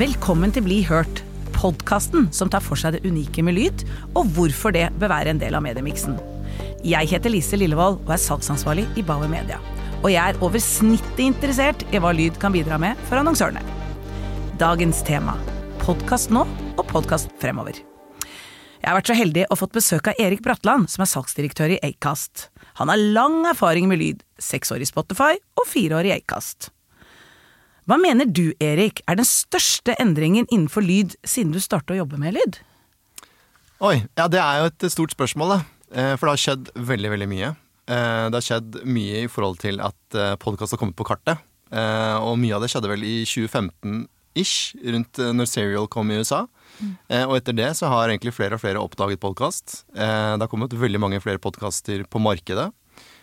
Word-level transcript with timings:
Velkommen 0.00 0.48
til 0.48 0.64
Bli 0.64 0.78
hørt, 0.88 1.18
podkasten 1.52 2.30
som 2.32 2.48
tar 2.48 2.62
for 2.64 2.78
seg 2.80 2.94
det 2.94 3.02
unike 3.04 3.42
med 3.44 3.52
lyd, 3.58 3.82
og 4.16 4.30
hvorfor 4.32 4.72
det 4.72 4.86
bør 4.96 5.10
være 5.12 5.34
en 5.34 5.42
del 5.42 5.58
av 5.58 5.60
mediemiksen. 5.66 6.14
Jeg 6.88 7.10
heter 7.10 7.28
Lise 7.28 7.58
Lillevold 7.60 7.98
og 8.06 8.14
er 8.14 8.22
salgsansvarlig 8.22 8.86
i 8.96 9.04
Bauer 9.04 9.28
Media. 9.28 9.58
Og 10.00 10.08
jeg 10.08 10.22
er 10.22 10.40
over 10.40 10.64
snittet 10.64 11.20
interessert 11.26 11.84
i 11.92 12.00
hva 12.00 12.14
lyd 12.16 12.40
kan 12.40 12.56
bidra 12.56 12.80
med 12.80 12.96
for 13.10 13.20
annonsørene. 13.20 13.60
Dagens 14.62 15.04
tema 15.04 15.36
podkast 15.84 16.32
nå 16.32 16.46
og 16.48 16.82
podkast 16.88 17.36
fremover. 17.42 17.84
Jeg 18.80 18.88
har 18.88 18.96
vært 19.02 19.12
så 19.12 19.20
heldig 19.20 19.46
og 19.50 19.60
fått 19.66 19.76
besøk 19.76 20.14
av 20.14 20.16
Erik 20.16 20.40
Bratland, 20.48 20.88
som 20.88 21.04
er 21.04 21.12
salgsdirektør 21.12 21.76
i 21.76 21.82
Acast. 21.92 22.48
Han 22.80 22.88
har 22.88 23.08
lang 23.20 23.42
erfaring 23.52 23.92
med 23.92 24.00
lyd, 24.00 24.24
seks 24.40 24.72
år 24.72 24.80
i 24.80 24.88
Spotify 24.88 25.34
og 25.60 25.68
fire 25.68 26.00
år 26.00 26.08
i 26.08 26.16
Acast. 26.22 26.72
Hva 27.90 27.96
mener 27.98 28.28
du, 28.30 28.52
Erik, 28.62 29.00
er 29.10 29.16
den 29.18 29.26
største 29.26 29.96
endringen 29.98 30.44
innenfor 30.46 30.84
lyd 30.86 31.16
siden 31.26 31.50
du 31.50 31.58
startet 31.58 31.96
å 31.96 32.04
jobbe 32.04 32.20
med 32.22 32.36
lyd? 32.36 32.60
Oi, 33.82 33.96
ja 34.14 34.28
det 34.30 34.38
er 34.38 34.60
jo 34.60 34.68
et 34.68 34.86
stort 34.94 35.16
spørsmål, 35.16 35.56
da. 35.56 35.58
Eh, 35.90 36.12
for 36.14 36.28
det 36.28 36.34
har 36.36 36.42
skjedd 36.44 36.70
veldig, 36.76 37.10
veldig 37.16 37.28
mye. 37.32 37.48
Eh, 37.90 38.28
det 38.30 38.38
har 38.38 38.46
skjedd 38.46 38.78
mye 38.86 39.24
i 39.24 39.32
forhold 39.32 39.58
til 39.64 39.82
at 39.82 40.14
eh, 40.14 40.36
podkast 40.38 40.76
har 40.76 40.78
kommet 40.78 40.94
på 40.94 41.08
kartet. 41.08 41.42
Og 41.70 42.38
mye 42.38 42.54
av 42.54 42.62
det 42.62 42.70
skjedde 42.70 42.90
vel 42.90 43.02
i 43.06 43.16
2015-ish, 43.26 44.54
rundt 44.94 45.20
når 45.38 45.50
Serial 45.50 45.90
kom 45.90 46.10
i 46.10 46.18
USA. 46.18 46.44
Mm. 46.78 46.94
Og 47.28 47.36
etter 47.36 47.54
det 47.54 47.68
så 47.78 47.90
har 47.90 48.10
egentlig 48.10 48.32
flere 48.34 48.58
og 48.58 48.62
flere 48.62 48.82
oppdaget 48.82 49.22
podkast. 49.22 49.76
Det 49.94 50.42
har 50.42 50.50
kommet 50.50 50.74
veldig 50.74 50.98
mange 50.98 51.20
flere 51.22 51.38
podkaster 51.42 52.02
på 52.10 52.22
markedet. 52.22 52.66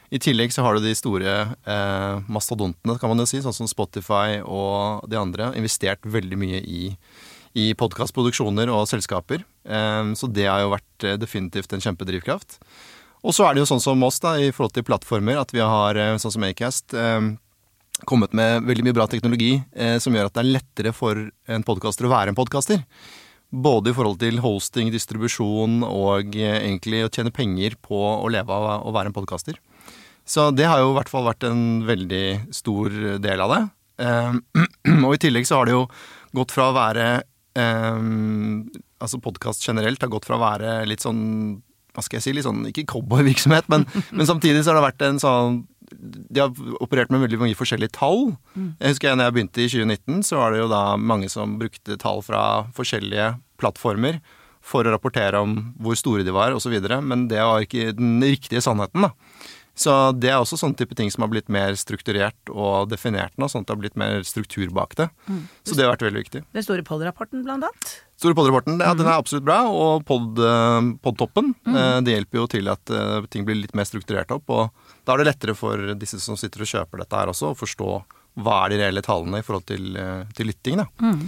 I 0.10 0.20
tillegg 0.24 0.54
så 0.56 0.64
har 0.64 0.78
du 0.78 0.86
de 0.86 0.94
store 0.96 1.32
eh, 1.52 2.28
mastodontene, 2.32 2.96
kan 3.00 3.12
man 3.12 3.20
jo 3.20 3.28
si, 3.28 3.42
sånn 3.44 3.56
som 3.56 3.68
Spotify 3.68 4.40
og 4.44 5.08
de 5.12 5.20
andre. 5.20 5.52
Investert 5.60 6.06
veldig 6.08 6.40
mye 6.40 6.62
i, 6.64 6.84
i 7.60 7.74
podkastproduksjoner 7.76 8.72
og 8.72 8.88
selskaper. 8.88 9.44
Eh, 9.68 10.14
så 10.16 10.32
det 10.32 10.48
har 10.48 10.64
jo 10.64 10.72
vært 10.78 11.08
eh, 11.08 11.20
definitivt 11.20 11.76
en 11.76 11.84
kjempedrivkraft. 11.84 12.62
Og 13.28 13.36
så 13.36 13.44
er 13.44 13.56
det 13.56 13.64
jo 13.66 13.70
sånn 13.74 13.84
som 13.84 14.08
oss, 14.08 14.22
da, 14.24 14.38
i 14.40 14.54
forhold 14.56 14.78
til 14.78 14.88
plattformer, 14.88 15.42
at 15.42 15.52
vi 15.52 15.60
har, 15.60 16.00
eh, 16.00 16.16
sånn 16.22 16.38
som 16.38 16.48
Acast, 16.48 16.94
eh, 16.94 17.34
kommet 18.06 18.32
med 18.32 18.64
veldig 18.64 18.86
mye 18.86 18.96
bra 18.96 19.08
teknologi 19.10 19.58
eh, 19.76 19.98
som 19.98 20.14
gjør 20.14 20.30
at 20.30 20.38
det 20.38 20.44
er 20.44 20.54
lettere 20.54 20.94
for 20.94 21.18
en 21.50 21.64
podkaster 21.66 22.06
å 22.06 22.14
være 22.14 22.32
en 22.32 22.38
podkaster. 22.38 22.84
Både 23.52 23.92
i 23.92 23.96
forhold 23.96 24.20
til 24.20 24.40
hosting, 24.44 24.92
distribusjon 24.92 25.82
og 25.88 26.36
egentlig 26.36 27.06
å 27.06 27.12
tjene 27.12 27.32
penger 27.32 27.76
på 27.82 27.96
å 27.96 28.28
leve 28.30 28.52
av 28.52 28.86
å 28.86 28.94
være 28.94 29.10
en 29.10 29.16
podkaster. 29.16 29.58
Så 30.28 30.50
det 30.52 30.68
har 30.68 30.82
jo 30.84 30.92
i 30.92 30.98
hvert 30.98 31.12
fall 31.12 31.28
vært 31.30 31.46
en 31.48 31.86
veldig 31.88 32.26
stor 32.56 32.94
del 33.24 33.44
av 33.44 33.54
det. 33.54 33.62
Um, 33.98 34.42
og 35.08 35.16
i 35.16 35.22
tillegg 35.24 35.48
så 35.48 35.62
har 35.62 35.70
det 35.70 35.78
jo 35.78 35.86
gått 36.38 36.54
fra 36.54 36.68
å 36.70 36.76
være 36.76 37.06
um, 37.58 38.68
Altså 39.02 39.18
podkast 39.22 39.64
generelt 39.66 40.04
har 40.04 40.12
gått 40.14 40.28
fra 40.28 40.38
å 40.38 40.44
være 40.44 40.84
litt 40.86 41.02
sånn 41.02 41.24
Hva 41.96 42.04
skal 42.06 42.20
jeg 42.20 42.26
si, 42.28 42.34
litt 42.38 42.46
sånn 42.46 42.68
ikke 42.70 42.86
cowboyvirksomhet, 42.92 43.66
men, 43.74 43.88
men 44.18 44.30
samtidig 44.30 44.62
så 44.62 44.74
har 44.74 44.78
det 44.78 44.86
vært 44.92 45.08
en 45.08 45.24
sånn 45.24 45.64
de 45.88 46.42
har 46.42 46.52
operert 46.84 47.12
med 47.14 47.22
veldig 47.24 47.38
mange 47.40 47.56
forskjellige 47.56 47.96
tall. 47.96 48.34
Mm. 48.58 48.74
Jeg 48.76 48.92
husker 48.92 49.08
jeg 49.08 49.18
når 49.18 49.30
jeg 49.30 49.36
begynte 49.38 49.62
i 49.64 49.68
2019, 49.72 50.26
så 50.28 50.42
var 50.42 50.52
det 50.52 50.60
jo 50.60 50.66
da 50.68 50.82
mange 51.00 51.30
som 51.32 51.54
brukte 51.62 51.96
tall 52.02 52.20
fra 52.26 52.42
forskjellige 52.76 53.30
plattformer 53.62 54.20
for 54.68 54.84
å 54.84 54.92
rapportere 54.92 55.40
om 55.40 55.56
hvor 55.80 55.96
store 55.96 56.26
de 56.28 56.34
var 56.36 56.56
osv., 56.56 56.76
men 57.08 57.28
det 57.32 57.40
var 57.40 57.64
ikke 57.64 57.96
den 57.96 58.20
riktige 58.20 58.60
sannheten. 58.66 59.08
da. 59.08 59.14
Så 59.78 59.94
det 60.18 60.32
er 60.32 60.40
også 60.40 60.58
sånne 60.58 60.78
type 60.80 60.96
ting 60.98 61.12
som 61.14 61.22
har 61.22 61.30
blitt 61.30 61.52
mer 61.54 61.76
strukturert 61.78 62.50
og 62.50 62.90
definert 62.90 63.36
nå, 63.38 63.46
sånn 63.52 63.62
at 63.62 63.70
det 63.70 63.76
har 63.76 63.82
blitt 63.84 64.00
mer 64.00 64.24
struktur 64.26 64.72
bak 64.74 64.96
det. 64.98 65.06
Mm. 65.30 65.44
Så 65.62 65.78
det 65.78 65.86
har 65.86 65.94
vært 65.94 66.08
veldig 66.08 66.24
viktig. 66.24 66.42
Den 66.58 66.66
store 66.66 66.86
pod-rapporten, 66.88 67.44
blant 67.46 67.68
annet? 67.68 67.94
Store 68.18 68.34
pod-rapporten, 68.38 68.80
ja, 68.82 68.96
mm. 68.96 69.04
den 69.04 69.12
er 69.12 69.14
absolutt 69.14 69.46
bra. 69.46 69.60
Og 69.70 70.02
pod-toppen, 70.08 71.54
mm. 71.62 71.78
Eh, 71.78 72.00
det 72.08 72.16
hjelper 72.16 72.42
jo 72.42 72.48
til 72.56 72.74
at 72.74 72.94
uh, 72.94 73.22
ting 73.30 73.46
blir 73.46 73.60
litt 73.60 73.78
mer 73.78 73.86
strukturert 73.86 74.34
opp. 74.34 74.50
Og 74.50 74.98
da 75.06 75.14
er 75.14 75.22
det 75.22 75.30
lettere 75.30 75.58
for 75.58 75.94
disse 76.02 76.20
som 76.26 76.40
sitter 76.40 76.66
og 76.66 76.74
kjøper 76.74 77.04
dette 77.04 77.22
her 77.22 77.34
også, 77.34 77.54
å 77.54 77.60
forstå 77.60 77.92
hva 78.42 78.60
er 78.64 78.74
de 78.74 78.82
reelle 78.82 79.06
tallene 79.06 79.42
i 79.42 79.46
forhold 79.46 79.70
til, 79.70 79.94
til 80.38 80.50
lytting, 80.50 80.82
da. 80.82 80.90
Mm. 81.02 81.22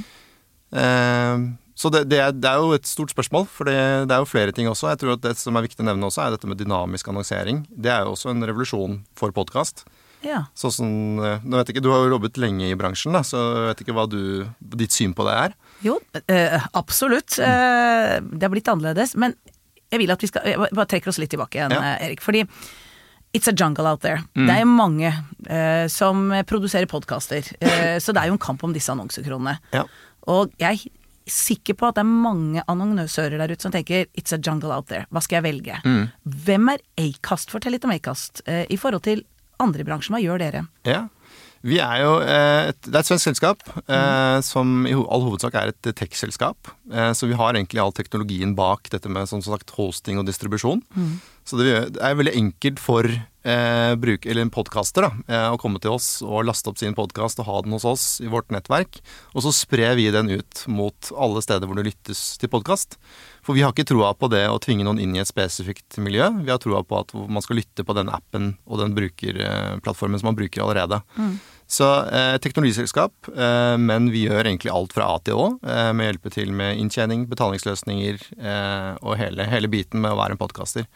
Uh, 1.79 1.81
så 1.81 1.91
det, 1.94 2.03
det, 2.12 2.19
er, 2.19 2.35
det, 2.35 2.50
er, 2.50 2.59
jo 2.59 2.75
et 2.75 2.90
stort 2.90 3.13
spørsmål, 3.13 3.47
for 3.47 3.69
det, 3.69 3.78
det, 4.09 4.16
er 4.16 4.19
jo 4.23 4.29
flere 4.29 4.51
ting 4.56 4.67
også. 4.67 4.91
Jeg 4.91 5.01
tror 5.01 5.16
at 5.16 5.23
Det 5.23 5.38
som 5.40 5.56
er 5.56 5.66
viktig 5.66 5.85
å 5.85 5.88
nevne 5.88 6.09
også, 6.09 6.25
er 6.25 6.35
dette 6.35 6.50
med 6.50 6.59
dynamisk 6.59 7.07
annonsering. 7.07 7.63
Det 7.72 7.94
er 7.94 8.03
jo 8.03 8.13
også 8.17 8.34
en 8.34 8.44
revolusjon 8.44 9.00
for 9.17 9.31
podkast. 9.35 9.85
Ja. 10.25 10.44
Sånn, 10.57 11.16
nå 11.16 11.56
vet 11.56 11.69
jeg 11.69 11.78
ikke, 11.78 11.85
Du 11.85 11.94
har 11.94 12.03
jo 12.03 12.18
jobbet 12.18 12.39
lenge 12.41 12.68
i 12.68 12.75
bransjen, 12.75 13.16
da, 13.16 13.23
så 13.23 13.39
jeg 13.39 13.69
vet 13.69 13.84
ikke 13.85 13.95
hva 13.95 14.03
du, 14.12 14.19
ditt 14.59 14.91
syn 14.91 15.16
på 15.16 15.23
det 15.29 15.38
er? 15.45 15.56
Jo, 15.85 15.95
øh, 16.19 16.68
absolutt. 16.75 17.39
Mm. 17.39 18.35
det 18.35 18.44
har 18.44 18.51
blitt 18.51 18.68
annerledes. 18.68 19.16
Men 19.16 19.38
jeg 19.89 20.03
vil 20.03 20.12
at 20.12 20.22
vi 20.22 20.29
skal 20.29 20.45
jeg 20.45 20.59
bare 20.59 20.89
trekker 20.91 21.13
oss 21.13 21.22
litt 21.22 21.31
tilbake 21.31 21.62
igjen, 21.62 21.73
ja. 21.73 21.95
Erik. 22.03 22.23
Fordi 22.25 22.44
It's 23.31 23.47
a 23.47 23.53
jungle 23.53 23.85
out 23.85 24.01
there. 24.01 24.23
Mm. 24.34 24.47
Det 24.47 24.53
er 24.56 24.63
jo 24.63 24.69
mange 24.73 25.09
eh, 25.45 25.85
som 25.94 26.31
produserer 26.50 26.89
podkaster. 26.89 27.45
Eh, 27.62 28.00
så 28.01 28.09
det 28.09 28.23
er 28.23 28.31
jo 28.31 28.38
en 28.39 28.41
kamp 28.41 28.63
om 28.66 28.73
disse 28.73 28.89
annonsekronene. 28.89 29.59
Ja. 29.69 29.84
Og 30.34 30.50
jeg 30.57 30.89
sikker 31.34 31.78
på 31.79 31.90
at 31.90 31.97
det 32.00 32.03
er 32.03 32.09
mange 32.09 32.63
annonsører 32.69 33.38
der 33.40 33.53
ute 33.53 33.66
som 33.66 33.73
tenker 33.73 34.07
'it's 34.17 34.34
a 34.34 34.40
jungle 34.40 34.73
out 34.75 34.88
there', 34.88 35.06
hva 35.12 35.22
skal 35.22 35.41
jeg 35.41 35.47
velge? 35.53 35.81
Mm. 35.85 36.09
Hvem 36.25 36.69
er 36.73 36.79
Acast? 36.97 37.51
Fortell 37.51 37.72
litt 37.72 37.85
om 37.85 37.91
Acast 37.91 38.41
eh, 38.45 38.66
i 38.69 38.78
forhold 38.78 39.03
til 39.03 39.23
andre 39.59 39.84
bransjer. 39.84 40.16
Hva 40.16 40.23
gjør 40.23 40.39
dere? 40.39 40.68
Ja, 40.88 41.07
vi 41.66 41.79
er 41.84 42.03
jo 42.03 42.12
eh, 42.23 42.69
et, 42.72 42.79
Det 42.85 42.94
er 42.94 43.01
et 43.01 43.09
svensk 43.09 43.28
selskap 43.28 43.66
eh, 43.68 43.95
mm. 43.95 44.45
som 44.47 44.85
i 44.88 44.94
all 44.95 45.25
hovedsak 45.25 45.57
er 45.59 45.73
et 45.73 45.89
tech-selskap. 45.91 46.72
Eh, 46.91 47.12
så 47.13 47.28
vi 47.28 47.38
har 47.39 47.56
egentlig 47.56 47.81
all 47.84 47.95
teknologien 47.95 48.56
bak 48.56 48.89
dette 48.94 49.12
med 49.12 49.28
som 49.31 49.44
sagt 49.44 49.73
hosting 49.75 50.22
og 50.22 50.28
distribusjon. 50.29 50.81
Mm. 50.95 51.18
Så 51.44 51.59
det 51.59 51.73
er 52.00 52.19
veldig 52.19 52.35
enkelt 52.38 52.79
for 52.79 53.07
eh, 53.44 53.94
bruk, 54.00 54.25
eller 54.25 54.45
en 54.45 54.51
podkaster 54.53 55.07
eh, 55.27 55.47
å 55.50 55.59
komme 55.61 55.81
til 55.83 55.95
oss 55.95 56.07
og 56.25 56.45
laste 56.47 56.72
opp 56.72 56.79
sin 56.81 56.95
podkast 56.97 57.41
og 57.41 57.50
ha 57.50 57.61
den 57.66 57.75
hos 57.75 57.88
oss 57.88 58.05
i 58.23 58.29
vårt 58.31 58.51
nettverk. 58.53 59.01
Og 59.33 59.45
så 59.45 59.53
sprer 59.55 59.97
vi 60.00 60.09
den 60.13 60.31
ut 60.31 60.63
mot 60.67 61.11
alle 61.16 61.44
steder 61.45 61.69
hvor 61.69 61.79
det 61.79 61.89
lyttes 61.91 62.23
til 62.41 62.51
podkast. 62.51 63.00
For 63.45 63.57
vi 63.57 63.63
har 63.66 63.73
ikke 63.73 63.88
troa 63.89 64.11
på 64.13 64.29
det 64.31 64.44
å 64.50 64.59
tvinge 64.61 64.85
noen 64.88 65.00
inn 65.01 65.16
i 65.16 65.22
et 65.23 65.29
spesifikt 65.29 65.97
miljø. 66.03 66.27
Vi 66.44 66.51
har 66.51 66.59
troa 66.61 66.83
på 66.85 67.00
at 67.00 67.16
man 67.16 67.44
skal 67.45 67.61
lytte 67.61 67.85
på 67.88 67.95
den 67.97 68.11
appen 68.13 68.53
og 68.67 68.83
den 68.83 68.97
brukerplattformen 68.97 70.21
som 70.21 70.31
man 70.31 70.39
bruker 70.39 70.66
allerede. 70.66 71.01
Mm. 71.16 71.39
Så 71.69 71.85
eh, 72.06 72.35
teknologiselskap, 72.41 73.27
eh, 73.29 73.75
men 73.77 74.09
vi 74.09 74.23
gjør 74.25 74.41
egentlig 74.41 74.71
alt 74.73 74.95
fra 74.95 75.11
A 75.13 75.19
til 75.21 75.38
Å. 75.38 75.50
Eh, 75.61 75.89
med 75.94 76.01
å 76.01 76.07
hjelpe 76.07 76.31
til 76.33 76.50
med 76.50 76.79
inntjening, 76.81 77.27
betalingsløsninger 77.29 78.23
eh, 78.41 78.95
og 79.06 79.19
hele, 79.21 79.45
hele, 79.51 79.69
biten 79.69 80.01
med 80.01 80.16
å 80.16 80.17
være 80.17 80.33
en 80.33 80.41
podkaster. 80.41 80.88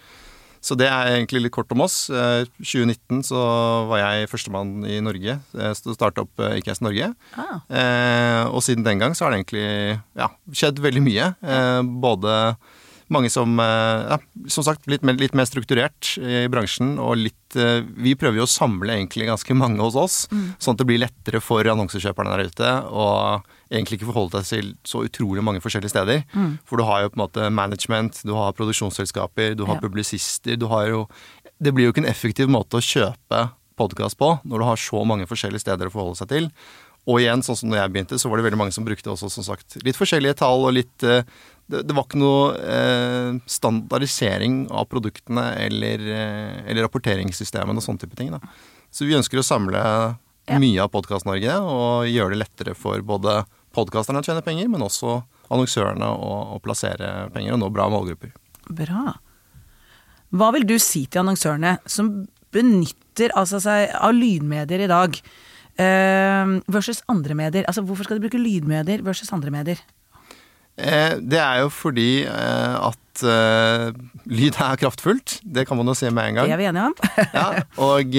Så 0.64 0.78
det 0.80 0.88
er 0.88 1.18
egentlig 1.18 1.44
litt 1.44 1.56
kort 1.56 1.72
om 1.76 1.84
oss. 1.84 2.08
Eh, 2.08 2.46
2019 2.62 3.24
så 3.28 3.42
var 3.90 4.00
jeg 4.00 4.30
førstemann 4.32 4.86
i 4.88 5.02
Norge 5.04 5.36
eh, 5.36 5.74
starte 5.76 6.24
opp 6.24 6.44
IKS 6.62 6.80
Norge. 6.86 7.12
Ah. 7.36 8.48
og 8.48 8.62
siden 8.64 8.86
den 8.86 9.02
gang 9.02 9.16
så 9.16 9.26
har 9.26 9.34
det 9.34 9.42
egentlig 9.42 9.68
ja, 10.18 10.30
skjedd 10.56 10.80
veldig 10.84 11.04
mye. 11.04 11.28
både 12.04 12.38
mange 13.14 13.32
som 13.34 13.60
eh, 13.62 14.04
ja, 14.10 14.18
som 14.52 14.66
sagt 14.66 14.88
litt 14.92 15.06
mer, 15.06 15.18
litt 15.20 15.36
mer, 15.38 15.48
strukturert 15.50 16.16
i 16.20 16.46
bransjen. 16.52 16.96
Og 17.02 17.18
litt 17.22 17.58
eh, 17.60 17.82
Vi 18.06 18.16
prøver 18.20 18.42
jo 18.42 18.48
å 18.48 18.52
samle 18.52 18.98
egentlig 18.98 19.30
ganske 19.30 19.58
mange 19.58 19.82
hos 19.84 19.98
oss, 20.00 20.18
mm. 20.32 20.46
sånn 20.58 20.78
at 20.78 20.84
det 20.84 20.90
blir 20.90 21.04
lettere 21.04 21.44
for 21.44 21.68
annonsekjøperne 21.74 22.36
der 22.36 22.52
ute. 22.52 22.74
å 22.92 23.08
egentlig 23.74 23.98
ikke 23.98 24.12
forholde 24.12 24.38
deg 24.38 24.50
til 24.50 24.72
så 24.86 25.02
utrolig 25.08 25.44
mange 25.46 25.62
forskjellige 25.64 25.94
steder. 25.96 26.24
Mm. 26.38 26.60
For 26.70 26.78
du 26.78 26.86
har 26.86 27.04
jo 27.04 27.14
på 27.14 27.18
en 27.18 27.26
måte 27.26 27.50
management, 27.50 28.22
du 28.28 28.36
har 28.38 28.54
produksjonsselskaper, 28.58 29.58
du 29.58 29.66
har 29.66 29.80
ja. 29.80 29.84
publisister. 29.84 30.60
Du 30.60 30.68
har 30.74 30.88
jo 30.92 31.08
Det 31.64 31.72
blir 31.74 31.86
jo 31.86 31.94
ikke 31.94 32.04
en 32.04 32.12
effektiv 32.12 32.50
måte 32.52 32.78
å 32.78 32.84
kjøpe 32.84 33.48
podkast 33.80 34.18
på 34.20 34.36
når 34.44 34.60
du 34.60 34.66
har 34.68 34.80
så 34.82 35.04
mange 35.08 35.28
forskjellige 35.30 35.64
steder 35.64 35.88
å 35.88 35.94
forholde 35.94 36.20
seg 36.20 36.30
til. 36.30 36.50
Og 37.04 37.20
igjen, 37.20 37.44
sånn 37.44 37.58
som 37.60 37.72
når 37.72 37.82
jeg 37.82 37.92
begynte, 37.94 38.20
så 38.20 38.30
var 38.32 38.40
det 38.40 38.46
veldig 38.48 38.60
mange 38.62 38.76
som 38.76 38.86
brukte 38.88 39.12
også 39.12 39.30
som 39.32 39.44
sagt 39.44 39.76
litt 39.84 40.00
forskjellige 40.00 40.38
tall 40.40 40.64
og 40.64 40.76
litt 40.78 41.04
uh, 41.04 41.26
det, 41.72 41.84
det, 41.88 41.96
var 41.96 42.06
ikke 42.06 42.20
noe 42.20 42.54
eh, 42.60 43.40
standardisering 43.50 44.66
av 44.74 44.88
produktene 44.92 45.46
eller, 45.64 46.04
eh, 46.12 46.58
eller 46.68 46.86
rapporteringssystemene 46.88 47.80
og 47.80 47.86
sånne 47.86 48.04
type 48.04 48.20
ting. 48.20 48.34
Da. 48.36 48.42
Så 48.94 49.08
vi 49.08 49.16
ønsker 49.18 49.40
å 49.40 49.46
samle 49.48 49.82
ja. 49.82 50.60
mye 50.60 50.84
av 50.84 50.92
Podkast-Norge 50.94 51.56
og 51.64 52.10
gjøre 52.12 52.36
det 52.36 52.42
lettere 52.44 52.76
for 52.78 53.02
både 53.06 53.42
podkasterne 53.74 54.22
å 54.22 54.26
tjene 54.28 54.44
penger, 54.46 54.68
men 54.70 54.84
også 54.86 55.22
annonsørene 55.54 56.10
å, 56.12 56.34
å 56.56 56.60
plassere 56.64 57.30
penger 57.34 57.56
og 57.56 57.64
nå 57.64 57.72
bra 57.74 57.88
målgrupper. 57.92 58.34
Bra. 58.74 59.16
Hva 60.34 60.52
vil 60.56 60.68
du 60.68 60.76
si 60.82 61.06
til 61.08 61.24
annonsørene 61.24 61.78
som 61.90 62.12
benytter 62.54 63.34
altså 63.38 63.60
seg 63.64 63.92
av 63.98 64.14
lydmedier 64.18 64.86
i 64.86 64.92
dag, 64.92 65.18
eh, 65.82 66.54
versus 66.68 67.04
andre 67.12 67.38
medier? 67.38 67.68
Altså 67.70 67.86
hvorfor 67.86 68.08
skal 68.08 68.20
de 68.20 68.28
bruke 68.28 68.42
lydmedier 68.42 69.06
versus 69.06 69.34
andre 69.34 69.54
medier? 69.54 69.82
Eh, 70.74 71.16
det 71.22 71.38
er 71.38 71.62
jo 71.62 71.70
fordi 71.70 72.24
eh, 72.26 72.76
at 72.90 73.22
eh, 73.30 73.92
lyd 74.26 74.58
er 74.58 74.80
kraftfullt. 74.82 75.36
Det 75.46 75.68
kan 75.70 75.78
man 75.78 75.92
jo 75.92 75.94
se 75.98 76.10
med 76.10 76.32
en 76.32 76.40
gang. 76.40 76.50
Det 76.50 76.56
er 76.56 76.62
vi 76.62 76.68
enige 76.72 76.86
om. 76.90 76.96
ja, 77.38 77.46
og, 77.78 78.16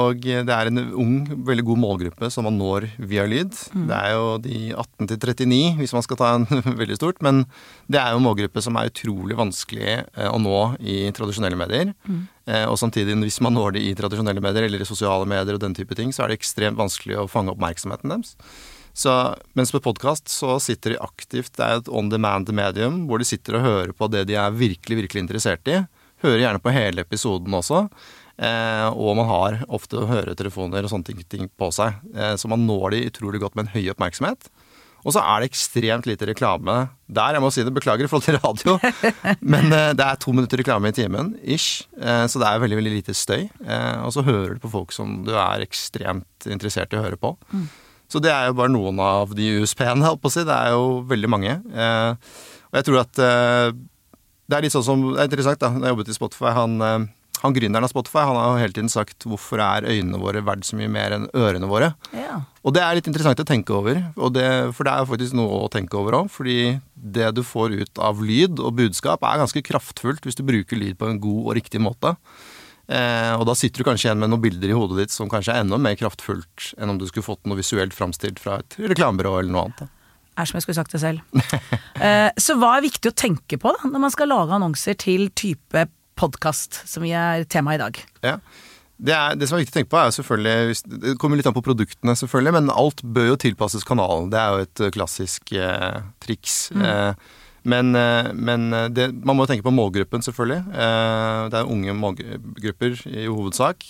og 0.00 0.22
det 0.24 0.54
er 0.56 0.70
en 0.70 0.80
ung, 0.96 1.18
veldig 1.44 1.66
god 1.68 1.82
målgruppe 1.82 2.30
som 2.32 2.48
man 2.48 2.56
når 2.56 2.88
via 2.96 3.26
lyd. 3.28 3.52
Mm. 3.76 3.82
Det 3.90 3.98
er 3.98 4.14
jo 4.14 4.30
de 4.46 4.60
18 4.72 5.10
til 5.10 5.18
39, 5.20 5.58
hvis 5.82 5.92
man 5.98 6.06
skal 6.06 6.20
ta 6.22 6.30
en 6.38 6.48
veldig 6.80 6.96
stort. 6.96 7.20
Men 7.26 7.44
det 7.92 8.00
er 8.00 8.14
jo 8.14 8.22
en 8.22 8.28
målgruppe 8.28 8.64
som 8.64 8.78
er 8.80 8.88
utrolig 8.88 9.36
vanskelig 9.36 9.98
å 10.30 10.40
nå 10.40 10.62
i 10.80 11.02
tradisjonelle 11.16 11.60
medier. 11.60 11.92
Mm. 12.08 12.24
Og 12.70 12.76
samtidig, 12.78 13.18
hvis 13.26 13.40
man 13.42 13.56
når 13.58 13.74
det 13.74 13.82
i 13.82 13.92
tradisjonelle 13.98 14.40
medier 14.40 14.68
eller 14.68 14.80
i 14.80 14.88
sosiale 14.88 15.26
medier 15.28 15.58
og 15.58 15.60
den 15.64 15.74
type 15.76 15.98
ting, 15.98 16.14
så 16.14 16.24
er 16.24 16.30
det 16.30 16.38
ekstremt 16.38 16.78
vanskelig 16.78 17.18
å 17.18 17.28
fange 17.28 17.52
oppmerksomheten 17.52 18.14
deres. 18.14 18.36
Så, 18.96 19.12
mens 19.52 19.72
på 19.74 19.82
podkast 19.84 20.30
så 20.32 20.54
sitter 20.62 20.94
de 20.94 21.02
aktivt, 21.04 21.52
det 21.58 21.64
er 21.64 21.80
et 21.82 21.88
on 21.92 22.08
demand-medium 22.08 23.02
hvor 23.08 23.20
de 23.20 23.28
sitter 23.28 23.58
og 23.58 23.66
hører 23.66 23.92
på 23.92 24.08
det 24.08 24.24
de 24.30 24.38
er 24.40 24.54
virkelig, 24.56 25.02
virkelig 25.02 25.26
interessert 25.26 25.68
i. 25.68 25.82
Hører 26.24 26.46
gjerne 26.46 26.62
på 26.64 26.72
hele 26.72 27.04
episoden 27.04 27.58
også. 27.58 27.82
Eh, 28.40 28.86
og 28.88 29.18
man 29.18 29.28
har 29.28 29.58
ofte 29.68 30.00
høretelefoner 30.08 30.84
og 30.84 30.92
sånne 30.92 31.10
ting, 31.10 31.20
ting 31.28 31.50
på 31.60 31.68
seg. 31.76 32.00
Eh, 32.16 32.34
så 32.40 32.48
man 32.48 32.64
når 32.64 32.94
de 32.94 33.04
utrolig 33.10 33.44
godt 33.44 33.58
med 33.58 33.66
en 33.66 33.74
høy 33.76 33.92
oppmerksomhet. 33.92 34.48
Og 35.06 35.14
så 35.14 35.22
er 35.22 35.42
det 35.42 35.52
ekstremt 35.52 36.08
lite 36.08 36.26
reklame 36.32 36.74
der. 37.04 37.36
Jeg 37.36 37.44
må 37.44 37.52
si 37.54 37.62
det, 37.62 37.74
beklager 37.76 38.08
i 38.08 38.10
forhold 38.10 38.26
til 38.26 38.40
radio. 38.40 38.78
Men 39.54 39.68
eh, 39.76 39.92
det 39.92 40.08
er 40.08 40.20
to 40.24 40.32
minutter 40.34 40.64
reklame 40.64 40.90
i 40.90 40.96
timen, 40.96 41.34
ish. 41.44 41.84
Eh, 42.00 42.24
så 42.32 42.40
det 42.42 42.48
er 42.48 42.64
veldig 42.64 42.80
veldig 42.80 42.94
lite 42.96 43.14
støy. 43.14 43.44
Eh, 43.44 43.96
og 44.02 44.16
så 44.16 44.24
hører 44.26 44.56
du 44.56 44.64
på 44.64 44.72
folk 44.72 44.96
som 44.96 45.20
du 45.28 45.34
er 45.36 45.68
ekstremt 45.68 46.48
interessert 46.48 46.96
i 46.96 46.98
å 46.98 47.04
høre 47.04 47.20
på. 47.20 47.36
Mm. 47.52 47.68
Så 48.12 48.22
det 48.22 48.30
er 48.30 48.48
jo 48.50 48.56
bare 48.60 48.72
noen 48.72 49.00
av 49.02 49.34
de 49.34 49.50
USP-ene, 49.60 50.06
holdt 50.06 50.22
på 50.22 50.30
å 50.30 50.34
si. 50.36 50.46
Det 50.46 50.54
er 50.54 50.74
jo 50.76 51.02
veldig 51.10 51.30
mange. 51.32 51.58
Eh, 51.74 52.40
og 52.70 52.78
jeg 52.78 52.88
tror 52.88 53.02
at 53.02 53.22
eh, 53.22 53.68
det 54.46 54.56
er 54.56 54.66
litt 54.66 54.74
sånn 54.74 54.86
som 54.86 55.06
Det 55.10 55.22
er 55.22 55.30
interessant, 55.30 55.62
da. 55.62 55.72
Da 55.74 55.88
jeg 55.88 55.96
jobbet 55.96 56.12
i 56.12 56.16
Spotify, 56.16 56.52
han, 56.54 56.76
eh, 56.86 57.06
han 57.42 57.56
gründeren 57.56 57.86
av 57.86 57.90
Spotify 57.90 58.22
han 58.28 58.38
har 58.38 58.52
jo 58.52 58.60
hele 58.62 58.76
tiden 58.76 58.92
sagt 58.92 59.26
'hvorfor 59.26 59.58
er 59.58 59.88
øynene 59.90 60.22
våre 60.22 60.44
verdt 60.46 60.64
så 60.64 60.78
mye 60.78 60.88
mer 60.88 61.10
enn 61.12 61.26
ørene 61.34 61.66
våre'? 61.66 61.94
Ja. 62.14 62.42
Og 62.64 62.74
det 62.74 62.82
er 62.82 62.94
litt 62.94 63.08
interessant 63.10 63.42
å 63.42 63.46
tenke 63.46 63.74
over, 63.74 63.94
det, 64.32 64.74
for 64.74 64.84
det 64.84 64.92
er 64.92 64.98
jo 65.02 65.10
faktisk 65.12 65.34
noe 65.34 65.66
å 65.66 65.70
tenke 65.70 65.94
over 65.98 66.12
òg. 66.22 66.30
Fordi 66.30 66.80
det 66.94 67.34
du 67.34 67.42
får 67.42 67.74
ut 67.82 67.98
av 67.98 68.22
lyd 68.22 68.58
og 68.58 68.76
budskap 68.76 69.22
er 69.22 69.42
ganske 69.42 69.62
kraftfullt 69.62 70.22
hvis 70.22 70.38
du 70.38 70.42
bruker 70.42 70.78
lyd 70.78 70.98
på 70.98 71.10
en 71.10 71.20
god 71.20 71.42
og 71.46 71.54
riktig 71.54 71.80
måte. 71.80 72.16
Eh, 72.86 73.32
og 73.34 73.42
da 73.48 73.54
sitter 73.58 73.82
du 73.82 73.88
kanskje 73.88 74.08
igjen 74.08 74.20
med 74.22 74.30
noen 74.30 74.44
bilder 74.44 74.70
i 74.70 74.76
hodet 74.76 75.00
ditt 75.00 75.14
som 75.14 75.30
kanskje 75.30 75.56
er 75.56 75.64
enda 75.64 75.78
mer 75.82 75.96
kraftfullt 75.98 76.70
enn 76.78 76.92
om 76.92 77.00
du 77.00 77.06
skulle 77.08 77.26
fått 77.26 77.42
noe 77.48 77.58
visuelt 77.58 77.94
framstilt 77.96 78.38
fra 78.42 78.60
et 78.62 78.78
reklamebyrå 78.78 79.40
eller 79.40 79.54
noe 79.54 79.66
annet. 79.66 79.82
Da. 79.82 79.90
Er 80.36 80.48
som 80.48 80.58
jeg 80.58 80.66
skulle 80.66 80.78
sagt 80.78 80.94
det 80.94 81.02
selv. 81.02 81.42
eh, 82.06 82.30
så 82.38 82.58
hva 82.60 82.76
er 82.76 82.86
viktig 82.86 83.10
å 83.10 83.16
tenke 83.16 83.58
på 83.58 83.72
da, 83.74 83.90
når 83.90 84.06
man 84.06 84.14
skal 84.14 84.30
lage 84.30 84.54
annonser 84.54 84.98
til 85.00 85.30
type 85.34 85.86
podkast, 86.16 86.82
som 86.88 87.04
vi 87.04 87.12
er 87.16 87.46
tema 87.50 87.74
i 87.74 87.80
dag? 87.80 87.98
Ja. 88.24 88.38
Det, 88.96 89.12
er, 89.12 89.34
det, 89.36 89.48
som 89.48 89.58
er 89.58 89.64
viktig 89.64 89.74
å 89.74 89.78
tenke 89.80 89.92
på, 89.92 89.98
er 90.00 90.12
selvfølgelig 90.16 91.00
Det 91.02 91.16
kommer 91.20 91.36
litt 91.36 91.48
an 91.48 91.56
på 91.56 91.64
produktene, 91.64 92.14
selvfølgelig, 92.16 92.54
men 92.56 92.72
alt 92.72 93.02
bør 93.02 93.32
jo 93.32 93.40
tilpasses 93.42 93.84
kanalen. 93.84 94.30
Det 94.32 94.40
er 94.40 94.54
jo 94.54 94.68
et 94.68 94.84
klassisk 94.94 95.52
eh, 95.52 95.98
triks. 96.24 96.70
Mm. 96.72 96.86
Eh, 96.86 97.34
men, 97.66 97.94
eh, 97.98 98.32
men 98.32 98.72
eh, 98.72 98.88
det, 98.94 99.08
man 99.26 99.38
må 99.38 99.46
tenke 99.48 99.66
på 99.66 99.74
målgruppen, 99.74 100.22
selvfølgelig. 100.24 100.62
Eh, 100.70 101.42
det 101.50 101.58
er 101.58 101.72
unge 101.72 101.96
målgrupper 101.98 103.00
i 103.10 103.26
hovedsak. 103.26 103.88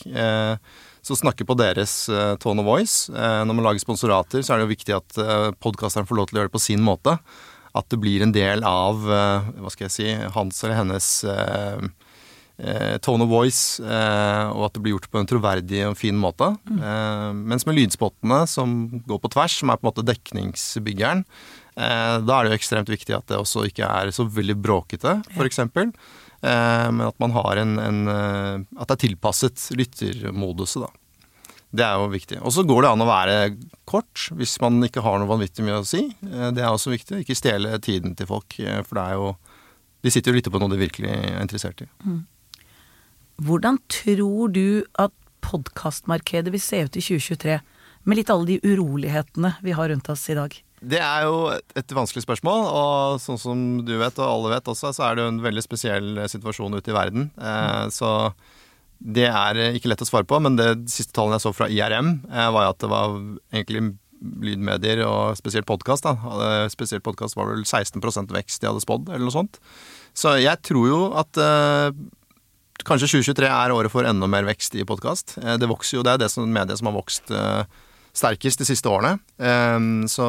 Så 1.06 1.14
snakke 1.14 1.46
på 1.46 1.54
deres 1.54 2.08
tone 2.42 2.64
of 2.64 2.66
voice. 2.66 3.12
Når 3.14 3.54
man 3.54 3.62
lager 3.62 3.78
sponsorater, 3.78 4.42
så 4.42 4.52
er 4.52 4.58
det 4.58 4.64
jo 4.64 4.72
viktig 4.72 4.94
at 4.96 5.18
podkasteren 5.62 6.08
får 6.08 6.18
lov 6.18 6.26
til 6.26 6.34
å 6.34 6.40
gjøre 6.40 6.50
det 6.50 6.56
på 6.56 6.62
sin 6.64 6.82
måte. 6.82 7.14
At 7.78 7.86
det 7.92 8.00
blir 8.02 8.24
en 8.24 8.34
del 8.34 8.64
av 8.66 9.04
hva 9.06 9.70
skal 9.70 9.86
jeg 9.86 9.94
si, 9.94 10.08
hans 10.34 10.58
eller 10.64 10.80
hennes 10.80 11.06
tone 13.06 13.22
of 13.22 13.30
voice, 13.30 13.78
og 13.78 14.64
at 14.66 14.74
det 14.74 14.82
blir 14.82 14.96
gjort 14.96 15.06
på 15.12 15.22
en 15.22 15.30
troverdig 15.30 15.84
og 15.92 15.94
fin 16.00 16.18
måte. 16.18 16.50
Mm. 16.66 17.44
Mens 17.54 17.68
med 17.70 17.78
lydspottene, 17.78 18.40
som 18.50 18.74
går 19.06 19.22
på 19.22 19.30
tvers, 19.36 19.60
som 19.60 19.70
er 19.70 19.78
på 19.78 19.86
en 19.86 19.92
måte 19.92 20.08
dekningsbyggeren, 20.10 21.22
da 21.76 22.36
er 22.36 22.46
det 22.46 22.54
jo 22.54 22.56
ekstremt 22.56 22.88
viktig 22.88 23.12
at 23.12 23.26
det 23.28 23.36
også 23.36 23.66
ikke 23.68 23.84
er 23.84 24.08
så 24.16 24.24
veldig 24.24 24.54
bråkete, 24.64 25.18
f.eks. 25.36 25.60
Eh, 26.46 26.92
men 26.92 27.06
at 27.08 27.18
man 27.18 27.32
har 27.32 27.56
en, 27.56 27.78
en, 27.80 28.08
eh, 28.08 28.54
At 28.76 28.90
det 28.90 28.96
er 28.96 29.02
tilpasset 29.08 29.70
lyttermoduset, 29.76 30.84
da. 30.84 30.90
Det 31.76 31.84
er 31.84 31.98
jo 31.98 32.12
viktig. 32.12 32.38
Og 32.46 32.54
så 32.54 32.64
går 32.64 32.84
det 32.84 32.90
an 32.92 33.04
å 33.04 33.08
være 33.08 33.36
kort 33.88 34.28
hvis 34.38 34.54
man 34.62 34.78
ikke 34.86 35.02
har 35.04 35.18
noe 35.18 35.28
vanvittig 35.28 35.64
mye 35.66 35.80
å 35.82 35.88
si. 35.88 36.06
Det 36.22 36.62
er 36.62 36.70
også 36.70 36.92
viktig. 36.94 37.20
Ikke 37.20 37.36
stjele 37.36 37.74
tiden 37.84 38.14
til 38.16 38.28
folk, 38.30 38.54
for 38.86 38.96
det 38.96 39.02
er 39.02 39.18
jo 39.18 39.34
De 40.04 40.12
sitter 40.12 40.30
jo 40.30 40.36
og 40.36 40.38
lytter 40.38 40.52
på 40.54 40.60
noe 40.62 40.70
de 40.70 40.78
virkelig 40.78 41.10
er 41.10 41.40
interessert 41.42 41.82
i. 41.82 41.88
Mm. 42.06 42.20
Hvordan 43.42 43.80
tror 43.90 44.52
du 44.54 44.86
at 45.02 45.12
podkastmarkedet 45.44 46.52
vil 46.54 46.62
se 46.62 46.84
ut 46.86 46.96
i 46.96 47.02
2023, 47.02 47.58
med 48.06 48.20
litt 48.20 48.30
alle 48.30 48.46
de 48.46 48.60
urolighetene 48.62 49.56
vi 49.66 49.74
har 49.76 49.90
rundt 49.90 50.08
oss 50.12 50.22
i 50.30 50.38
dag? 50.38 50.54
Det 50.80 51.00
er 51.00 51.24
jo 51.24 51.48
et 51.78 51.94
vanskelig 51.96 52.24
spørsmål, 52.26 52.66
og 52.68 53.20
sånn 53.22 53.40
som 53.40 53.64
du 53.86 53.94
vet, 53.96 54.18
og 54.20 54.26
alle 54.28 54.52
vet 54.56 54.68
også, 54.68 54.92
så 54.96 55.06
er 55.06 55.16
det 55.16 55.24
jo 55.24 55.32
en 55.32 55.42
veldig 55.44 55.64
spesiell 55.64 56.10
situasjon 56.28 56.76
ute 56.76 56.92
i 56.92 56.96
verden. 56.96 57.30
Eh, 57.40 57.86
så 57.94 58.10
det 58.98 59.28
er 59.28 59.60
ikke 59.76 59.90
lett 59.92 60.04
å 60.04 60.08
svare 60.08 60.28
på, 60.28 60.40
men 60.44 60.58
det 60.58 60.68
siste 60.92 61.16
tallene 61.16 61.40
jeg 61.40 61.46
så 61.46 61.54
fra 61.56 61.70
IRM, 61.72 62.18
eh, 62.28 62.50
var 62.52 62.70
at 62.70 62.80
det 62.84 62.92
var 62.92 63.16
egentlig 63.54 63.96
lydmedier 64.20 65.02
og 65.06 65.36
spesielt 65.38 65.68
podkast. 65.68 66.06
Spesielt 66.72 67.04
podkast 67.04 67.36
var 67.36 67.50
vel 67.52 67.64
16% 67.64 68.32
vekst 68.32 68.62
de 68.62 68.70
hadde 68.70 68.84
spådd, 68.84 69.10
eller 69.10 69.26
noe 69.28 69.34
sånt. 69.34 69.58
Så 70.16 70.36
jeg 70.40 70.60
tror 70.64 70.86
jo 70.88 71.00
at 71.20 71.40
eh, 71.40 71.90
kanskje 72.86 73.10
2023 73.18 73.50
er 73.50 73.74
året 73.74 73.92
for 73.92 74.08
enda 74.08 74.28
mer 74.30 74.46
vekst 74.48 74.76
i 74.78 74.86
podkast. 74.88 75.36
Eh, 75.42 75.56
det 75.60 75.68
vokser 75.70 75.98
jo, 75.98 76.06
det 76.06 76.16
er 76.16 76.24
det 76.24 76.30
som 76.32 76.48
mediet 76.48 76.80
som 76.80 76.90
har 76.90 76.96
vokst 76.96 77.32
eh, 77.32 77.82
sterkest 78.16 78.60
de 78.60 78.66
siste 78.68 78.88
årene. 78.88 79.18
Ehm, 79.38 80.06
så 80.08 80.26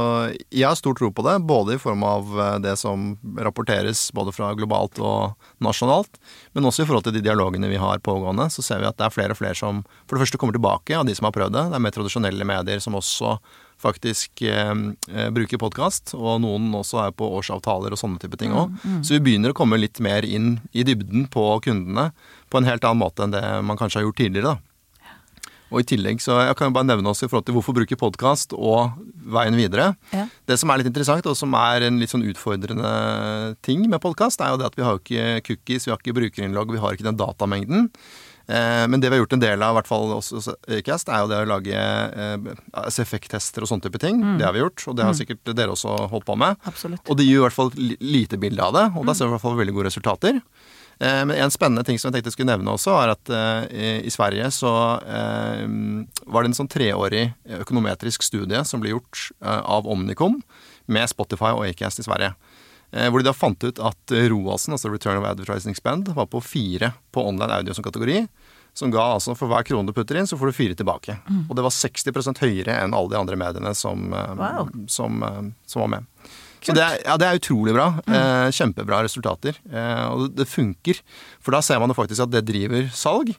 jeg 0.52 0.68
har 0.68 0.76
stor 0.76 0.96
tro 0.98 1.10
på 1.14 1.24
det, 1.26 1.38
både 1.48 1.78
i 1.78 1.82
form 1.82 2.04
av 2.04 2.34
eh, 2.40 2.56
det 2.64 2.76
som 2.80 3.14
rapporteres 3.40 4.10
både 4.16 4.34
fra 4.36 4.52
globalt 4.58 5.00
og 5.00 5.38
nasjonalt, 5.64 6.20
men 6.58 6.68
også 6.68 6.84
i 6.84 6.90
forhold 6.90 7.08
til 7.08 7.16
de 7.16 7.24
dialogene 7.26 7.72
vi 7.72 7.80
har 7.82 8.04
pågående, 8.04 8.50
så 8.52 8.66
ser 8.66 8.84
vi 8.84 8.90
at 8.90 9.00
det 9.00 9.08
er 9.08 9.16
flere 9.16 9.36
og 9.36 9.40
flere 9.40 9.58
som 9.58 9.86
for 10.06 10.18
det 10.18 10.26
første 10.26 10.42
kommer 10.42 10.58
tilbake 10.58 10.98
av 10.98 11.08
de 11.08 11.16
som 11.18 11.30
har 11.30 11.36
prøvd 11.38 11.56
det. 11.56 11.66
Det 11.72 11.80
er 11.80 11.86
mer 11.88 11.96
tradisjonelle 11.96 12.50
medier 12.52 12.84
som 12.84 13.00
også 13.00 13.38
faktisk 13.78 14.42
eh, 14.42 14.74
eh 15.14 15.28
bruker 15.32 15.62
podkast, 15.62 16.16
og 16.18 16.42
noen 16.44 16.72
også 16.76 17.04
er 17.06 17.12
på 17.16 17.30
årsavtaler 17.40 17.94
og 17.94 18.02
sånne 18.02 18.20
type 18.20 18.40
ting 18.42 18.56
òg. 18.56 18.74
Mm, 18.74 18.96
mm. 18.98 19.04
Så 19.06 19.16
vi 19.16 19.24
begynner 19.30 19.54
å 19.54 19.58
komme 19.58 19.80
litt 19.80 20.02
mer 20.04 20.26
inn 20.26 20.58
i 20.74 20.84
dybden 20.84 21.30
på 21.32 21.46
kundene 21.64 22.10
på 22.50 22.60
en 22.60 22.68
helt 22.68 22.84
annen 22.84 23.04
måte 23.04 23.24
enn 23.24 23.36
det 23.36 23.44
man 23.64 23.78
kanskje 23.80 24.02
har 24.02 24.10
gjort 24.10 24.20
tidligere. 24.24 24.58
da. 24.58 24.67
Og 25.68 25.82
i 25.82 25.88
tillegg 25.88 26.22
så 26.24 26.40
Jeg 26.46 26.56
kan 26.60 26.70
jo 26.70 26.76
bare 26.78 26.88
nevne 26.88 27.12
også 27.12 27.28
i 27.28 27.32
forhold 27.32 27.48
til 27.48 27.58
hvorfor 27.58 27.76
bruke 27.76 28.00
podkast 28.00 28.56
og 28.56 28.96
veien 29.28 29.58
videre. 29.60 29.92
Ja. 30.14 30.28
Det 30.48 30.56
som 30.62 30.72
er 30.72 30.80
litt 30.80 30.90
interessant, 30.92 31.28
og 31.28 31.36
som 31.36 31.56
er 31.60 31.90
en 31.90 32.00
litt 32.00 32.14
sånn 32.14 32.24
utfordrende 32.28 32.92
ting 33.66 33.84
med 33.92 34.00
podkast, 34.04 34.42
er 34.42 34.54
jo 34.54 34.62
det 34.62 34.70
at 34.70 34.80
vi 34.80 34.86
har 34.88 34.96
jo 34.96 35.04
ikke 35.04 35.44
cookies, 35.50 35.88
vi 35.88 35.94
har 35.94 36.00
ikke 36.00 36.16
brukerinnlogg, 36.22 36.72
vi 36.72 36.82
har 36.84 36.96
ikke 36.96 37.10
den 37.10 37.20
datamengden. 37.20 37.90
Eh, 38.48 38.86
men 38.88 39.02
det 39.04 39.10
vi 39.10 39.18
har 39.18 39.26
gjort 39.26 39.36
en 39.36 39.44
del 39.44 39.64
av, 39.64 39.74
i 39.74 39.78
hvert 39.82 39.90
fall 39.90 40.14
hos 40.14 40.48
Acast, 40.72 41.12
er 41.12 41.24
jo 41.24 41.32
det 41.34 41.42
å 41.44 41.50
lage 41.50 41.76
eh, 41.76 42.48
SFX-tester 42.88 43.66
og 43.66 43.72
sånne 43.72 43.88
type 43.90 44.00
ting. 44.04 44.22
Mm. 44.24 44.38
Det 44.40 44.48
har 44.48 44.56
vi 44.56 44.64
gjort, 44.64 44.86
og 44.88 44.96
det 44.96 45.04
har 45.04 45.16
mm. 45.16 45.20
sikkert 45.20 45.52
dere 45.52 45.76
også 45.76 45.98
holdt 46.14 46.28
på 46.30 46.38
med. 46.40 46.56
Absolutt. 46.70 47.04
Og 47.12 47.20
det 47.20 47.28
gir 47.28 47.42
i 47.42 47.44
hvert 47.44 47.58
fall 47.58 47.74
lite 47.76 48.40
bilde 48.40 48.64
av 48.64 48.76
det, 48.78 48.88
og 48.96 49.08
da 49.08 49.18
ser 49.18 49.28
vi 49.28 49.34
i 49.34 49.36
hvert 49.36 49.44
fall 49.44 49.60
veldig 49.60 49.76
gode 49.76 49.92
resultater. 49.92 50.40
Eh, 51.00 51.26
men 51.26 51.32
en 51.32 51.52
spennende 51.52 51.84
ting 51.86 52.00
som 52.00 52.10
jeg 52.10 52.18
tenkte 52.18 52.32
jeg 52.32 52.38
skulle 52.38 52.52
nevne 52.52 52.74
også, 52.74 52.96
er 52.98 53.14
at 53.14 53.32
eh, 53.34 54.00
i 54.08 54.14
Sverige 54.14 54.50
så 54.54 54.72
eh, 55.06 55.66
var 56.26 56.44
det 56.44 56.52
en 56.52 56.58
sånn 56.58 56.72
treårig 56.72 57.30
økonometrisk 57.60 58.26
studie 58.26 58.64
som 58.66 58.82
ble 58.82 58.96
gjort 58.96 59.30
av 59.46 59.88
Omnicom 59.90 60.40
med 60.90 61.12
Spotify 61.12 61.54
og 61.54 61.68
Acast 61.68 62.02
i 62.02 62.08
Sverige. 62.08 62.34
Hvor 62.88 63.20
de 63.20 63.28
da 63.28 63.34
fant 63.36 63.66
ut 63.68 63.82
at 63.84 64.12
ROAS-en, 64.32 64.78
altså 64.78 64.88
Return 64.88 65.20
of 65.20 65.26
Advertising 65.28 65.76
Spend, 65.76 66.08
var 66.16 66.30
på 66.32 66.40
fire 66.40 66.94
på 67.12 67.20
online 67.20 67.58
audio 67.58 67.76
som 67.76 67.84
kategori. 67.84 68.22
Som 68.78 68.94
ga 68.94 69.04
altså 69.18 69.36
for 69.36 69.52
hver 69.52 69.66
krone 69.68 69.92
du 69.92 69.96
putter 69.96 70.16
inn, 70.16 70.30
så 70.30 70.40
får 70.40 70.50
du 70.50 70.56
fire 70.56 70.78
tilbake. 70.80 71.18
Mm. 71.28 71.42
Og 71.50 71.60
det 71.60 71.66
var 71.66 71.76
60% 71.76 72.40
høyere 72.46 72.78
enn 72.80 72.96
alle 72.96 73.12
de 73.12 73.20
andre 73.20 73.40
mediene 73.42 73.74
som, 73.76 74.08
wow. 74.40 74.72
som, 74.88 75.20
som 75.68 75.84
var 75.84 75.92
med. 75.98 76.08
Så 76.64 76.76
det 76.76 76.84
er, 76.84 77.02
ja, 77.06 77.18
det 77.20 77.28
er 77.28 77.40
utrolig 77.40 77.74
bra. 77.76 77.90
Mm. 78.06 78.16
Eh, 78.18 78.48
kjempebra 78.58 79.02
resultater. 79.06 79.60
Eh, 79.72 80.06
og 80.10 80.32
det, 80.36 80.48
funker. 80.50 81.02
For 81.44 81.56
da 81.56 81.62
ser 81.66 81.82
man 81.82 81.94
jo 81.94 81.98
faktisk 81.98 82.26
at 82.26 82.34
det 82.34 82.46
driver 82.48 82.90
salg. 82.96 83.34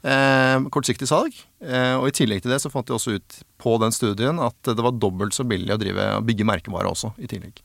Eh, 0.00 0.56
kortsiktig 0.72 1.08
salg. 1.10 1.36
Eh, 1.60 1.94
og 1.98 2.08
i 2.08 2.16
tillegg 2.16 2.44
til 2.44 2.54
det 2.54 2.60
så 2.62 2.72
fant 2.72 2.88
de 2.88 2.96
også 2.96 3.18
ut 3.18 3.40
på 3.60 3.76
den 3.82 3.94
studien 3.94 4.40
at 4.40 4.56
det 4.70 4.80
var 4.80 4.96
dobbelt 4.96 5.36
så 5.36 5.44
billig 5.48 5.74
å 5.76 5.80
drive, 5.80 6.12
bygge 6.26 6.46
merkevare 6.48 6.92
også, 6.92 7.12
i 7.20 7.28
tillegg. 7.30 7.60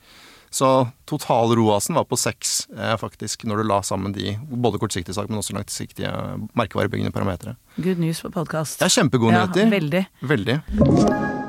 Så 0.55 0.87
total-ROAS-en 1.09 1.97
var 1.97 2.05
på 2.07 2.15
seks, 2.19 2.67
eh, 2.77 2.95
faktisk, 2.97 3.43
når 3.43 3.57
du 3.57 3.67
la 3.67 3.81
sammen 3.83 4.13
de 4.15 4.37
både 4.39 4.79
kortsiktige 4.79 5.15
salg, 5.15 5.29
men 5.29 5.41
også 5.41 5.57
langsiktige 5.57 6.11
merkevarebyggende 6.55 7.11
parametere. 7.11 7.57
Good 7.75 7.99
news 7.99 8.23
på 8.23 8.31
podkast. 8.31 8.79
Ja, 8.79 8.87
kjempegode 8.87 9.35
ja, 9.35 9.47
nyheter. 9.47 9.73
Veldig. 9.75 10.05
veldig. 10.23 11.43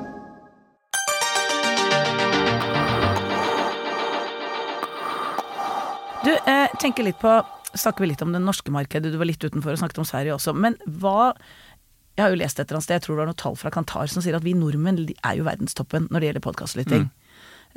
Jeg 6.77 6.91
tenker 6.91 7.07
litt 7.07 7.21
på 7.23 7.31
Snakker 7.77 8.05
vi 8.05 8.11
litt 8.11 8.23
om 8.25 8.33
det 8.33 8.41
norske 8.41 8.73
markedet, 8.73 9.09
du 9.13 9.17
var 9.21 9.29
litt 9.29 9.43
utenfor 9.43 9.73
og 9.73 9.81
snakket 9.81 9.99
om 10.01 10.07
Sverige 10.09 10.35
også. 10.37 10.53
Men 10.57 10.77
hva 10.85 11.33
Jeg 12.17 12.23
har 12.25 12.33
jo 12.33 12.39
lest 12.41 12.61
et 12.61 12.65
eller 12.65 12.79
annet 12.79 12.87
sted, 12.87 12.97
jeg 12.97 13.05
tror 13.05 13.17
det 13.17 13.21
var 13.21 13.29
noe 13.29 13.41
tall 13.41 13.57
fra 13.61 13.73
Kantar 13.73 14.09
som 14.09 14.25
sier 14.25 14.37
at 14.37 14.45
vi 14.45 14.55
nordmenn 14.57 15.03
er 15.05 15.35
jo 15.37 15.45
verdenstoppen 15.45 16.07
når 16.09 16.21
det 16.21 16.29
gjelder 16.31 16.45
podkastlytting. 16.47 17.03
Mm. 17.09 17.27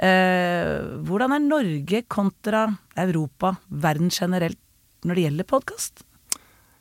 Eh, 0.08 0.75
hvordan 1.08 1.36
er 1.36 1.44
Norge 1.44 2.01
kontra 2.08 2.62
Europa, 3.03 3.58
verden 3.68 4.12
generelt, 4.15 4.60
når 5.03 5.20
det 5.20 5.25
gjelder 5.27 5.50
podkast? 5.51 6.06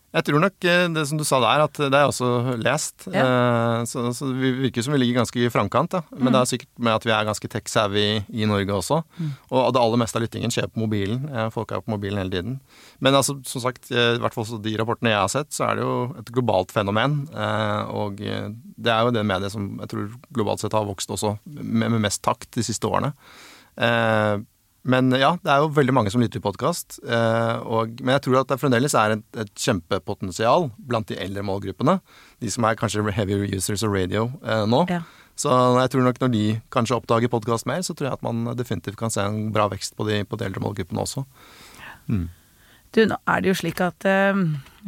Jeg 0.08 0.24
tror 0.24 0.40
nok 0.40 0.64
eh, 0.64 0.86
det 0.88 1.02
som 1.10 1.18
du 1.20 1.24
sa 1.28 1.36
der, 1.42 1.62
at 1.66 1.78
det 1.92 1.98
er 1.98 2.08
også 2.08 2.56
lest. 2.56 3.04
Ja. 3.12 3.24
Eh, 3.24 3.82
så, 3.90 4.06
så 4.16 4.30
det 4.30 4.52
virker 4.62 4.84
som 4.84 4.94
vi 4.94 5.02
ligger 5.02 5.20
ganske 5.20 5.42
i 5.42 5.50
framkant. 5.52 5.98
Ja. 5.98 6.00
Men 6.14 6.30
mm. 6.30 6.32
det 6.32 6.40
er 6.40 6.50
sikkert 6.54 6.72
med 6.86 6.96
at 6.96 7.04
vi 7.04 7.12
er 7.12 7.28
ganske 7.28 7.50
tech-savvy 7.52 8.06
i 8.24 8.48
Norge 8.48 8.78
også. 8.78 9.02
Mm. 9.18 9.30
Og 9.52 9.68
det 9.76 9.82
aller 9.82 10.00
meste 10.00 10.20
av 10.20 10.24
lyttingen 10.24 10.54
skjer 10.54 10.70
på 10.72 10.80
mobilen. 10.80 11.28
Eh, 11.28 11.50
folk 11.52 11.76
er 11.76 11.84
på 11.84 11.92
mobilen 11.92 12.22
hele 12.22 12.32
tiden. 12.32 12.56
Men 13.04 13.20
altså, 13.20 13.36
som 13.48 13.66
sagt, 13.66 13.92
i 13.92 14.18
hvert 14.22 14.36
fall 14.36 14.62
de 14.64 14.76
rapportene 14.80 15.12
jeg 15.12 15.20
har 15.20 15.32
sett, 15.32 15.52
så 15.52 15.68
er 15.68 15.78
det 15.78 15.84
jo 15.84 15.96
et 16.22 16.32
globalt 16.32 16.72
fenomen. 16.74 17.20
Og 17.94 18.18
det 18.18 18.90
er 18.92 19.04
jo 19.04 19.12
det 19.14 19.22
mediet 19.28 19.52
som 19.54 19.74
jeg 19.82 19.92
tror 19.92 20.08
globalt 20.34 20.64
sett 20.64 20.74
har 20.74 20.88
vokst 20.88 21.12
også 21.14 21.36
med 21.44 22.00
mest 22.00 22.24
takt 22.24 22.50
de 22.56 22.64
siste 22.66 22.88
årene. 22.88 23.12
Men 24.88 25.12
ja, 25.20 25.34
det 25.44 25.50
er 25.52 25.60
jo 25.60 25.68
veldig 25.76 25.92
mange 25.92 26.10
som 26.12 26.22
lytter 26.22 26.38
til 26.38 26.44
podkast. 26.46 26.96
Eh, 27.04 27.56
men 28.00 28.14
jeg 28.14 28.22
tror 28.24 28.38
at 28.40 28.48
det 28.48 28.60
fremdeles 28.60 28.94
er 28.96 29.18
et, 29.18 29.24
et, 29.36 29.50
kjempepotensial 29.60 30.70
blant 30.88 31.08
de 31.10 31.18
eldre 31.20 31.42
målgruppene. 31.44 31.98
De 32.40 32.48
som 32.52 32.64
er 32.64 32.78
kanskje 32.80 33.04
heavy 33.12 33.36
users 33.52 33.84
of 33.84 33.92
radio 33.92 34.30
eh, 34.40 34.64
nå. 34.64 34.86
Ja. 34.88 35.02
Så 35.38 35.52
jeg 35.52 35.92
tror 35.92 36.02
nok 36.08 36.20
når 36.22 36.30
de 36.32 36.44
kanskje 36.74 36.96
oppdager 36.96 37.30
podkast 37.30 37.68
mer, 37.68 37.84
så 37.86 37.94
tror 37.94 38.08
jeg 38.08 38.16
at 38.16 38.24
man 38.26 38.36
definitivt 38.58 38.98
kan 38.98 39.12
se 39.12 39.22
en 39.22 39.52
bra 39.54 39.68
vekst 39.70 39.94
på 39.94 40.02
de, 40.08 40.24
på 40.26 40.34
de 40.40 40.44
eldre 40.48 40.62
målgruppene 40.64 41.04
også. 41.04 41.20
Mm. 42.08 42.26
Du, 42.96 43.00
nå 43.04 43.16
er 43.28 43.38
det 43.44 43.52
jo 43.52 43.60
slik 43.60 43.78
at 43.84 44.00
eh, 44.08 44.34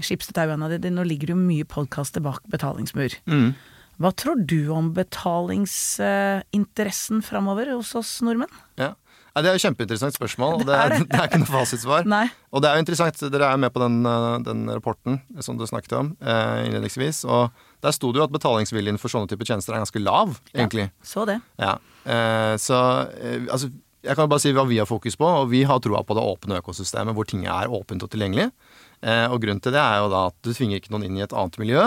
skips 0.01 0.33
er 0.33 0.37
tauene 0.41 0.73
dine, 0.73 0.97
nå 0.97 1.05
ligger 1.07 1.35
jo 1.35 1.39
mye 1.39 1.69
podkaster 1.69 2.25
bak 2.25 2.41
betalingsmur. 2.51 3.13
Mm. 3.29 3.53
Hva 4.01 4.11
tror 4.17 4.41
du 4.49 4.73
om 4.73 4.95
betalingsinteressen 4.97 7.21
uh, 7.21 7.27
framover 7.27 7.69
hos 7.75 7.93
oss 8.01 8.15
nordmenn? 8.25 8.49
Ja. 8.81 8.97
Ja, 9.31 9.43
det 9.43 9.51
er 9.51 9.57
jo 9.57 9.63
kjempeinteressant 9.63 10.17
spørsmål, 10.17 10.61
og 10.61 10.65
det 10.69 10.77
er, 10.77 10.95
det 11.05 11.19
er 11.19 11.29
ikke 11.29 11.43
noe 11.43 11.51
fasitsvar. 11.51 12.09
Nei. 12.15 12.25
Og 12.51 12.63
det 12.63 12.71
er 12.71 12.79
jo 12.79 12.85
interessant, 12.85 13.21
dere 13.33 13.51
er 13.55 13.61
med 13.63 13.73
på 13.75 13.83
den, 13.83 14.01
eh, 14.11 14.39
den 14.47 14.65
rapporten 14.71 15.21
som 15.45 15.59
du 15.61 15.67
snakket 15.71 15.95
om 16.01 16.15
eh, 16.19 16.65
innledningsvis. 16.67 17.23
Og 17.31 17.63
der 17.85 17.95
sto 17.97 18.11
det 18.11 18.21
jo 18.21 18.27
at 18.27 18.35
betalingsviljen 18.35 18.99
for 19.01 19.13
sånne 19.13 19.31
typer 19.31 19.53
tjenester 19.53 19.77
er 19.77 19.85
ganske 19.85 20.03
lav, 20.03 20.35
egentlig. 20.55 20.91
Ja, 20.91 21.07
så 21.13 21.29
det. 21.31 21.39
Ja. 21.63 21.77
Eh, 22.05 22.57
så 22.61 22.81
eh, 23.21 23.47
altså, 23.47 23.71
jeg 24.03 24.17
kan 24.17 24.31
bare 24.33 24.43
si 24.43 24.53
hva 24.57 24.65
vi 24.69 24.81
har 24.81 24.89
fokus 24.89 25.19
på, 25.21 25.29
og 25.43 25.51
vi 25.53 25.63
har 25.69 25.81
troa 25.85 26.03
på 26.07 26.17
det 26.17 26.25
åpne 26.25 26.61
økosystemet 26.63 27.17
hvor 27.17 27.29
ting 27.29 27.45
er 27.47 27.71
åpent 27.71 28.03
og 28.07 28.11
tilgjengelig. 28.13 28.49
Eh, 29.01 29.27
og 29.29 29.41
grunnen 29.43 29.63
til 29.65 29.75
det 29.77 29.81
er 29.83 30.03
jo 30.03 30.11
da 30.13 30.27
at 30.31 30.37
du 30.45 30.53
tvinger 30.53 30.81
ikke 30.81 30.93
noen 30.95 31.07
inn 31.09 31.21
i 31.21 31.25
et 31.25 31.37
annet 31.37 31.61
miljø. 31.61 31.85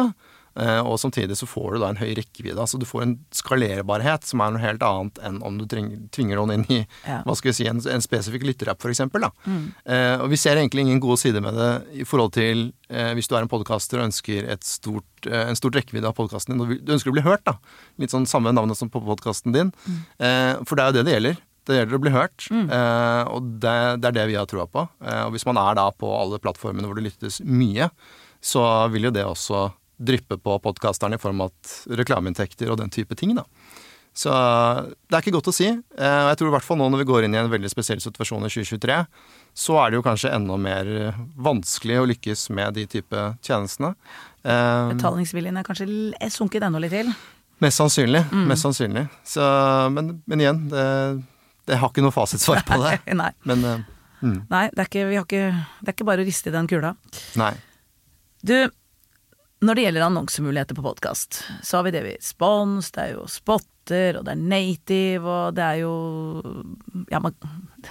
Eh, 0.54 0.80
og 0.86 1.00
samtidig 1.02 1.38
så 1.40 1.48
får 1.50 1.74
du 1.74 1.82
da 1.82 1.90
en 1.90 2.00
høy 2.02 2.12
rekkevidde. 2.20 2.60
Altså 2.62 2.78
du 2.78 2.86
får 2.86 3.06
en 3.06 3.16
skalerbarhet 3.34 4.28
som 4.28 4.44
er 4.44 4.54
noe 4.54 4.62
helt 4.62 4.84
annet 4.86 5.22
enn 5.26 5.40
om 5.46 5.58
du 5.58 5.66
tvinger 5.66 6.38
noen 6.38 6.58
inn 6.58 6.66
i 6.70 6.80
ja. 6.84 7.22
hva 7.26 7.36
skal 7.38 7.52
vi 7.52 7.58
si, 7.58 7.68
en, 7.70 7.82
en 7.90 8.06
spesifikk 8.06 8.46
lytterapp, 8.46 8.84
f.eks. 8.84 9.02
Mm. 9.48 9.64
Eh, 9.86 10.16
og 10.22 10.30
vi 10.34 10.40
ser 10.40 10.60
egentlig 10.62 10.86
ingen 10.86 11.02
gode 11.04 11.20
sider 11.24 11.44
med 11.44 11.58
det 11.58 12.04
i 12.04 12.08
forhold 12.08 12.36
til 12.38 12.68
eh, 12.94 13.14
hvis 13.18 13.30
du 13.30 13.38
er 13.38 13.46
en 13.46 13.52
podkaster 13.52 14.02
og 14.02 14.10
ønsker 14.12 14.52
stort, 14.64 15.30
eh, 15.30 15.48
en 15.50 15.60
stort 15.60 15.80
rekkevidde 15.80 16.10
av 16.10 16.18
podkasten 16.18 16.54
din, 16.54 16.64
og 16.64 16.86
du 16.86 16.94
ønsker 16.96 17.14
å 17.14 17.18
bli 17.18 17.26
hørt, 17.26 17.46
da. 17.50 17.58
Litt 18.02 18.14
sånn 18.14 18.30
samme 18.30 18.54
navnet 18.54 18.80
som 18.80 18.92
på 18.94 19.02
podkasten 19.04 19.56
din. 19.56 19.74
Mm. 19.88 20.00
Eh, 20.28 20.54
for 20.70 20.78
det 20.78 20.86
er 20.86 20.94
jo 20.94 21.00
det 21.00 21.08
det 21.08 21.18
gjelder. 21.18 21.42
Det 21.64 21.78
gjelder 21.78 21.96
å 21.96 22.04
bli 22.04 22.12
hørt, 22.12 22.46
mm. 22.52 22.66
eh, 22.76 23.22
og 23.32 23.54
det, 23.64 23.78
det, 24.04 24.10
er 24.10 24.18
det 24.18 24.26
vi 24.34 24.36
har 24.36 24.50
troa 24.52 24.66
på. 24.68 24.84
og 24.84 25.32
hvis 25.32 25.46
man 25.48 25.60
er 25.62 25.78
da 25.80 25.88
på 25.96 26.10
alle 26.12 26.42
plattformene 26.44 26.90
hvor 26.90 27.00
det 27.00 27.06
lyttes 27.06 27.40
mye, 27.40 27.88
så 28.44 28.64
vil 28.92 29.08
jo 29.08 29.14
det 29.16 29.24
også 29.24 29.70
dryppe 29.98 30.38
på 30.42 30.60
podkasterne 30.64 31.20
i 31.20 31.22
form 31.22 31.46
av 31.46 31.74
reklameinntekter 31.88 32.72
og 32.72 32.80
den 32.82 32.94
type 32.94 33.16
ting. 33.20 33.36
da. 33.38 33.46
Så 34.14 34.30
det 34.30 35.16
er 35.16 35.24
ikke 35.24 35.34
godt 35.34 35.50
å 35.50 35.56
si. 35.56 35.68
Eh, 35.72 36.20
og 36.22 36.30
jeg 36.30 36.40
tror 36.40 36.52
i 36.52 36.54
hvert 36.54 36.68
fall 36.68 36.78
nå 36.78 36.90
når 36.94 37.02
vi 37.02 37.08
går 37.10 37.26
inn 37.26 37.34
i 37.34 37.40
en 37.42 37.50
veldig 37.50 37.72
spesiell 37.72 38.02
situasjon 38.04 38.46
i 38.46 38.52
2023, 38.54 38.98
så 39.58 39.78
er 39.82 39.90
det 39.90 39.98
jo 39.98 40.06
kanskje 40.06 40.34
enda 40.36 40.58
mer 40.62 40.92
vanskelig 41.34 41.98
å 42.02 42.06
lykkes 42.12 42.46
med 42.54 42.78
de 42.78 42.86
type 42.90 43.24
tjenestene. 43.46 43.96
Eh, 44.46 44.92
Betalingsviljen 44.94 45.58
er 45.58 45.66
kanskje 45.66 45.88
sunket 46.34 46.66
enda 46.68 46.82
litt 46.84 46.94
til? 46.94 47.10
Mest 47.64 47.82
sannsynlig. 47.82 48.22
Mm. 48.30 48.46
Mest 48.52 48.68
sannsynlig. 48.68 49.08
Så, 49.26 49.50
men, 49.96 50.18
men, 50.30 50.46
igjen, 50.46 50.62
det, 50.70 50.86
det, 51.70 51.82
har 51.82 51.90
ikke 51.90 52.06
noe 52.06 52.14
fasitsvar 52.14 52.62
på 52.68 52.80
det. 52.84 52.98
Nei. 53.22 53.32
Men, 53.50 53.66
uh, 53.66 54.08
mm. 54.22 54.40
Nei 54.52 54.64
det, 54.74 54.84
er 54.84 54.90
ikke, 54.90 55.06
ikke, 55.24 55.44
det 55.82 55.90
er 55.90 55.98
ikke 55.98 56.10
bare 56.12 56.26
å 56.26 56.28
riste 56.28 56.52
i 56.52 56.56
den 56.56 56.70
kula. 56.70 56.94
Nei. 57.40 57.54
Du, 58.44 58.58
når 59.64 59.78
det 59.78 59.86
gjelder 59.86 60.06
annonsemuligheter 60.08 60.78
på 60.78 60.84
podkast, 60.86 61.40
så 61.64 61.80
har 61.80 61.88
vi 61.88 61.94
det 61.96 62.04
vi 62.06 62.14
spons, 62.24 62.92
det 62.96 63.04
er 63.04 63.14
jo 63.16 63.26
spotter, 63.32 64.20
og 64.20 64.26
det 64.28 64.34
er 64.34 64.42
native, 64.42 65.24
og 65.24 65.56
det 65.58 65.64
er 65.64 65.82
jo 65.84 65.94
Ja, 67.12 67.22
man 67.24 67.36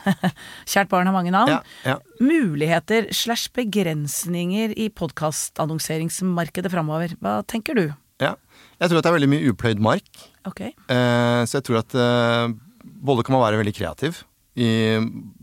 Kjært 0.73 0.91
barn 0.93 1.09
har 1.09 1.17
mange 1.17 1.33
navn. 1.35 1.53
Ja, 1.53 1.61
ja. 1.85 1.97
Muligheter 2.21 3.11
slash 3.13 3.53
begrensninger 3.57 4.73
i 4.77 4.89
podkastannonseringsmarkedet 4.89 6.73
framover. 6.73 7.17
Hva 7.21 7.41
tenker 7.49 7.77
du? 7.77 7.87
Ja, 8.23 8.37
jeg 8.81 8.89
tror 8.89 9.01
at 9.01 9.07
det 9.07 9.13
er 9.13 9.19
veldig 9.19 9.33
mye 9.35 9.53
upløyd 9.53 9.83
mark. 9.85 10.09
Okay. 10.49 10.73
Eh, 10.93 11.43
så 11.49 11.59
jeg 11.59 11.69
tror 11.69 11.83
at 11.83 11.97
eh, 11.97 12.53
både 12.83 13.25
kan 13.27 13.37
man 13.37 13.47
være 13.47 13.61
veldig 13.63 13.77
kreativ 13.77 14.25
i 14.55 14.99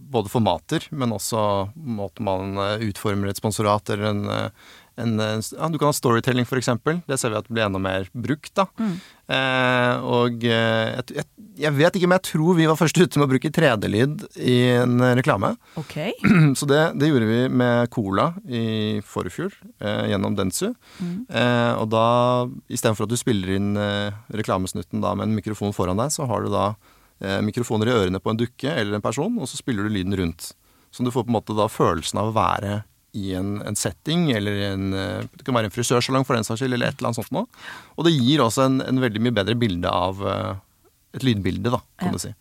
både 0.09 0.29
formater, 0.31 0.85
men 0.95 1.13
også 1.13 1.41
måten 1.75 2.25
man 2.25 2.57
eh, 2.61 2.85
utformer 2.89 3.29
et 3.29 3.39
sponsorat 3.39 3.89
eller 3.93 4.11
en, 4.11 4.23
eh, 4.33 4.69
en, 4.99 5.19
eh, 5.23 5.39
ja, 5.55 5.69
Du 5.69 5.77
kan 5.79 5.89
ha 5.89 5.95
storytelling, 5.95 6.45
f.eks. 6.45 6.69
Det 7.07 7.17
ser 7.19 7.33
vi 7.33 7.39
at 7.39 7.49
blir 7.49 7.65
enda 7.65 7.79
mer 7.81 8.09
brukt. 8.13 8.53
da. 8.55 8.67
Mm. 8.79 8.99
Eh, 9.29 10.05
og 10.09 10.45
eh, 10.47 10.97
jeg, 11.13 11.25
jeg, 11.61 11.73
vet 11.77 11.97
ikke, 11.97 12.09
men 12.09 12.17
jeg 12.17 12.27
tror 12.31 12.57
vi 12.57 12.67
var 12.69 12.79
først 12.79 12.97
ute 12.97 13.19
med 13.19 13.27
å 13.27 13.31
bruke 13.31 13.51
3D-lyd 13.53 14.25
i 14.41 14.57
en 14.79 14.97
reklame. 15.19 15.53
Okay. 15.79 16.15
Så 16.59 16.69
det, 16.69 16.81
det, 16.99 17.11
gjorde 17.11 17.29
vi 17.29 17.41
med 17.61 17.91
Cola 17.93 18.31
i 18.49 19.01
forfjor, 19.05 19.53
eh, 19.79 20.09
gjennom 20.13 20.37
Dentsu. 20.37 20.71
Mm. 20.99 21.17
Eh, 21.29 21.73
og 21.77 21.89
da, 21.93 22.05
istedenfor 22.73 23.05
at 23.05 23.13
du 23.13 23.19
spiller 23.19 23.57
inn 23.57 23.75
eh, 23.79 24.15
reklamesnutten 24.33 25.03
da, 25.03 25.13
med 25.17 25.29
en 25.29 25.37
mikrofon 25.37 25.75
foran 25.75 25.99
deg, 26.01 26.13
så 26.15 26.29
har 26.29 26.45
du 26.45 26.53
da 26.53 26.71
mikrofoner 27.43 27.89
i 27.89 27.91
ørene 27.91 28.21
på 28.23 28.31
en 28.31 28.37
dukke 28.39 28.71
eller 28.79 28.95
en 28.95 29.03
person, 29.03 29.33
og 29.43 29.49
så 29.51 29.57
spiller 29.59 29.83
du 29.83 29.91
lyden 29.91 30.15
rundt. 30.15 30.53
Så 30.87 31.03
du 31.03 31.11
får 31.11 31.25
på 31.25 31.33
en 31.33 31.35
måte 31.35 31.55
da 31.57 31.65
følelsen 31.67 32.21
av 32.21 32.29
å 32.29 32.35
være 32.37 32.77
i 33.17 33.33
en, 33.37 33.57
en, 33.65 33.77
setting, 33.77 34.29
eller 34.35 34.59
en, 34.69 34.89
eh, 34.93 35.23
det 35.33 35.45
kan 35.45 35.55
være 35.57 35.69
en 35.69 35.73
frisørsalong 35.73 36.27
for 36.27 36.37
den 36.37 36.45
saks 36.45 36.61
skyld, 36.61 36.75
eller 36.77 36.91
et 36.91 36.99
eller 36.99 37.09
annet 37.09 37.21
sånt 37.21 37.33
noe. 37.35 37.47
Og 37.97 38.05
det 38.07 38.13
gir 38.15 38.43
også 38.43 38.67
en, 38.67 38.81
en 38.85 39.01
veldig 39.01 39.23
mye 39.25 39.37
bedre 39.39 39.55
bilde 39.59 39.89
av 39.89 40.21
uh, 40.21 40.53
et 41.17 41.25
lydbilde, 41.25 41.73
da, 41.73 41.81
kan 41.99 42.11
ja. 42.11 42.15
du 42.15 42.21
si. 42.21 42.33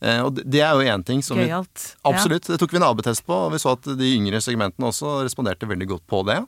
Eh, 0.00 0.20
og 0.24 0.34
det, 0.36 0.46
det, 0.48 0.62
er 0.64 0.76
jo 0.76 0.92
én 0.92 1.04
ting 1.06 1.24
som 1.24 1.40
Gøyalt. 1.40 1.86
Vi, 1.92 2.00
absolutt. 2.12 2.48
Ja. 2.48 2.54
Det 2.54 2.62
tok 2.62 2.74
vi 2.74 2.80
en 2.80 2.88
AB-test 2.88 3.24
på, 3.26 3.36
og 3.46 3.54
vi 3.54 3.60
så 3.62 3.74
at 3.76 3.88
de 4.00 4.14
yngre 4.16 4.40
segmentene 4.44 4.88
også 4.88 5.20
responderte 5.24 5.68
veldig 5.68 5.90
godt 5.94 6.06
på 6.10 6.22
det. 6.28 6.40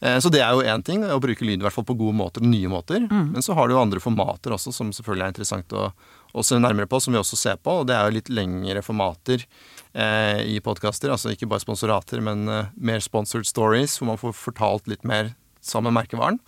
Uh, 0.00 0.16
så 0.22 0.32
det 0.32 0.40
er 0.44 0.56
jo 0.56 0.64
én 0.64 0.84
ting, 0.86 1.04
å 1.04 1.20
bruke 1.22 1.44
lyd 1.46 1.60
i 1.60 1.66
hvert 1.66 1.76
fall 1.76 1.86
på 1.88 1.98
gode 2.00 2.16
måter, 2.16 2.44
nye 2.44 2.70
måter. 2.72 3.04
Mm. 3.04 3.34
Men 3.36 3.44
så 3.44 3.56
har 3.58 3.68
du 3.68 3.76
jo 3.76 3.82
andre 3.82 4.02
formater 4.02 4.56
også, 4.56 4.72
som 4.76 4.94
selvfølgelig 4.96 5.26
er 5.26 5.34
interessant 5.34 5.76
å, 5.76 5.90
å 6.32 6.46
se 6.46 6.58
nærmere 6.60 6.90
på, 6.90 7.02
som 7.02 7.14
vi 7.14 7.20
også 7.20 7.38
ser 7.38 7.60
på. 7.60 7.80
Og 7.82 7.90
det 7.90 7.96
er 7.98 8.08
jo 8.08 8.16
litt 8.18 8.32
lengre 8.32 8.82
formater 8.86 9.44
eh, 9.92 10.42
i 10.48 10.58
podkaster. 10.64 11.12
Altså 11.12 11.34
ikke 11.34 11.48
bare 11.50 11.64
sponsorater, 11.64 12.24
men 12.24 12.48
eh, 12.48 12.74
mer 12.80 13.04
sponsored 13.04 13.48
stories, 13.48 13.98
hvor 14.00 14.12
man 14.12 14.20
får 14.20 14.36
fortalt 14.38 14.90
litt 14.90 15.06
mer 15.08 15.34
sammen 15.60 15.92
med 15.92 16.02
merkevaren. 16.02 16.40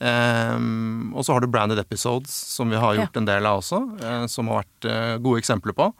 Um, 0.00 1.12
og 1.12 1.26
så 1.26 1.34
har 1.34 1.44
du 1.44 1.50
branded 1.52 1.78
episodes, 1.78 2.32
som 2.32 2.70
vi 2.72 2.78
har 2.80 2.96
gjort 2.96 3.16
ja. 3.16 3.20
en 3.20 3.28
del 3.28 3.48
av 3.48 3.60
også, 3.60 3.80
eh, 4.00 4.22
som 4.32 4.48
har 4.48 4.62
vært 4.62 4.88
eh, 4.88 5.16
gode 5.20 5.42
eksempler 5.42 5.76
på. 5.76 5.90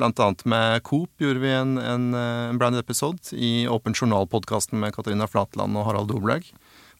Blant 0.00 0.20
annet 0.24 0.44
med 0.48 0.82
Coop 0.88 1.20
gjorde 1.20 1.42
vi 1.42 1.52
en, 1.52 1.76
en, 1.78 2.10
eh, 2.16 2.44
en 2.50 2.60
branded 2.60 2.80
episode 2.80 3.34
i 3.36 3.66
Åpen 3.68 3.92
journal-podkasten 3.96 4.80
med 4.80 4.94
Katarina 4.96 5.28
Flatland 5.28 5.76
og 5.76 5.84
Harald 5.90 6.08
Doblaug. 6.08 6.46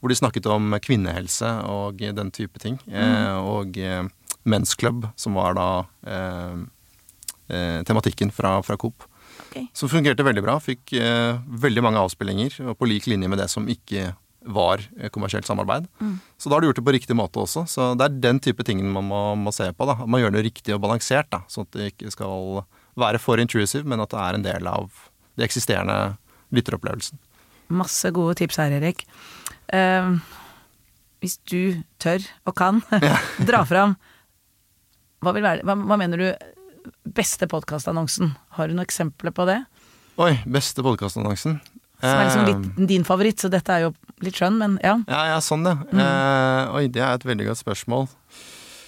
Hvor 0.01 0.13
de 0.13 0.17
snakket 0.17 0.49
om 0.49 0.75
kvinnehelse 0.81 1.49
og 1.69 2.01
den 2.01 2.31
type 2.33 2.61
ting. 2.61 2.79
Mm. 2.89 3.45
og 3.45 3.77
mensklubb, 4.49 5.05
som 5.21 5.37
var 5.37 5.53
da 5.59 5.67
tematikken 7.85 8.33
fra, 8.33 8.55
fra 8.65 8.79
Coop. 8.81 9.05
Okay. 9.51 9.67
Som 9.73 9.91
fungerte 9.91 10.25
veldig 10.25 10.43
bra. 10.45 10.57
Fikk 10.63 10.95
eh, 10.95 11.39
veldig 11.65 11.83
mange 11.83 12.03
avspillinger, 12.05 12.61
og 12.71 12.77
på 12.79 12.89
lik 12.89 13.09
linje 13.11 13.31
med 13.31 13.41
det 13.43 13.49
som 13.51 13.67
ikke 13.71 14.13
var 14.47 14.83
eh, 14.97 15.11
kommersielt 15.13 15.49
samarbeid. 15.49 15.89
Mm. 16.01 16.19
Så 16.39 16.49
da 16.49 16.57
har 16.57 16.63
du 16.63 16.71
gjort 16.71 16.79
det 16.79 16.87
på 16.87 16.95
riktig 16.95 17.17
måte 17.19 17.43
også. 17.43 17.65
Så 17.71 17.91
det 17.99 18.07
er 18.07 18.21
den 18.29 18.41
type 18.43 18.65
tingene 18.67 18.93
man 18.95 19.09
må, 19.09 19.23
må 19.41 19.55
se 19.55 19.71
på. 19.75 19.89
da. 19.89 19.99
Man 20.07 20.23
gjør 20.23 20.37
det 20.37 20.45
riktig 20.47 20.77
og 20.77 20.85
balansert, 20.85 21.31
da, 21.35 21.43
sånn 21.51 21.67
at 21.67 21.79
det 21.79 21.91
ikke 21.95 22.15
skal 22.15 22.63
være 22.99 23.21
for 23.23 23.41
intrusive, 23.43 23.87
men 23.89 24.03
at 24.03 24.13
det 24.13 24.21
er 24.21 24.39
en 24.39 24.47
del 24.47 24.69
av 24.71 25.07
det 25.39 25.47
eksisterende 25.47 26.17
lytteropplevelsen. 26.55 27.21
Masse 27.71 28.11
gode 28.15 28.37
tips 28.41 28.59
her, 28.59 28.75
Erik. 28.81 29.05
Uh, 29.71 30.19
hvis 31.23 31.39
du 31.51 31.83
tør 32.03 32.25
og 32.49 32.57
kan, 32.59 32.81
dra 33.51 33.63
fram 33.69 33.95
hva, 35.21 35.35
være, 35.37 35.61
hva, 35.69 35.77
hva 35.77 35.99
mener 36.01 36.21
du 36.21 36.29
beste 37.05 37.47
podkastannonsen. 37.51 38.33
Har 38.57 38.69
du 38.69 38.77
noen 38.77 38.87
eksempler 38.87 39.35
på 39.37 39.45
det? 39.49 39.59
Oi, 40.21 40.33
beste 40.49 40.85
podkastannonsen. 40.85 41.59
Som 42.01 42.09
er 42.17 42.25
liksom 42.25 42.47
Eh, 42.47 42.49
litt 42.49 42.89
din 42.89 43.05
favoritt, 43.05 43.41
så 43.41 43.51
dette 43.53 43.73
er 43.73 43.85
jo 43.85 43.91
litt 44.25 44.39
skjønn, 44.39 44.57
men 44.61 44.79
ja. 44.85 44.97
Ja, 45.09 45.21
ja, 45.35 45.41
sånn 45.45 45.67
ja. 45.69 45.77
Mm. 45.91 46.01
Uh, 46.01 46.77
oi, 46.79 46.87
det 46.89 47.03
er 47.05 47.19
et 47.19 47.27
veldig 47.29 47.51
godt 47.51 47.61
spørsmål. 47.61 48.09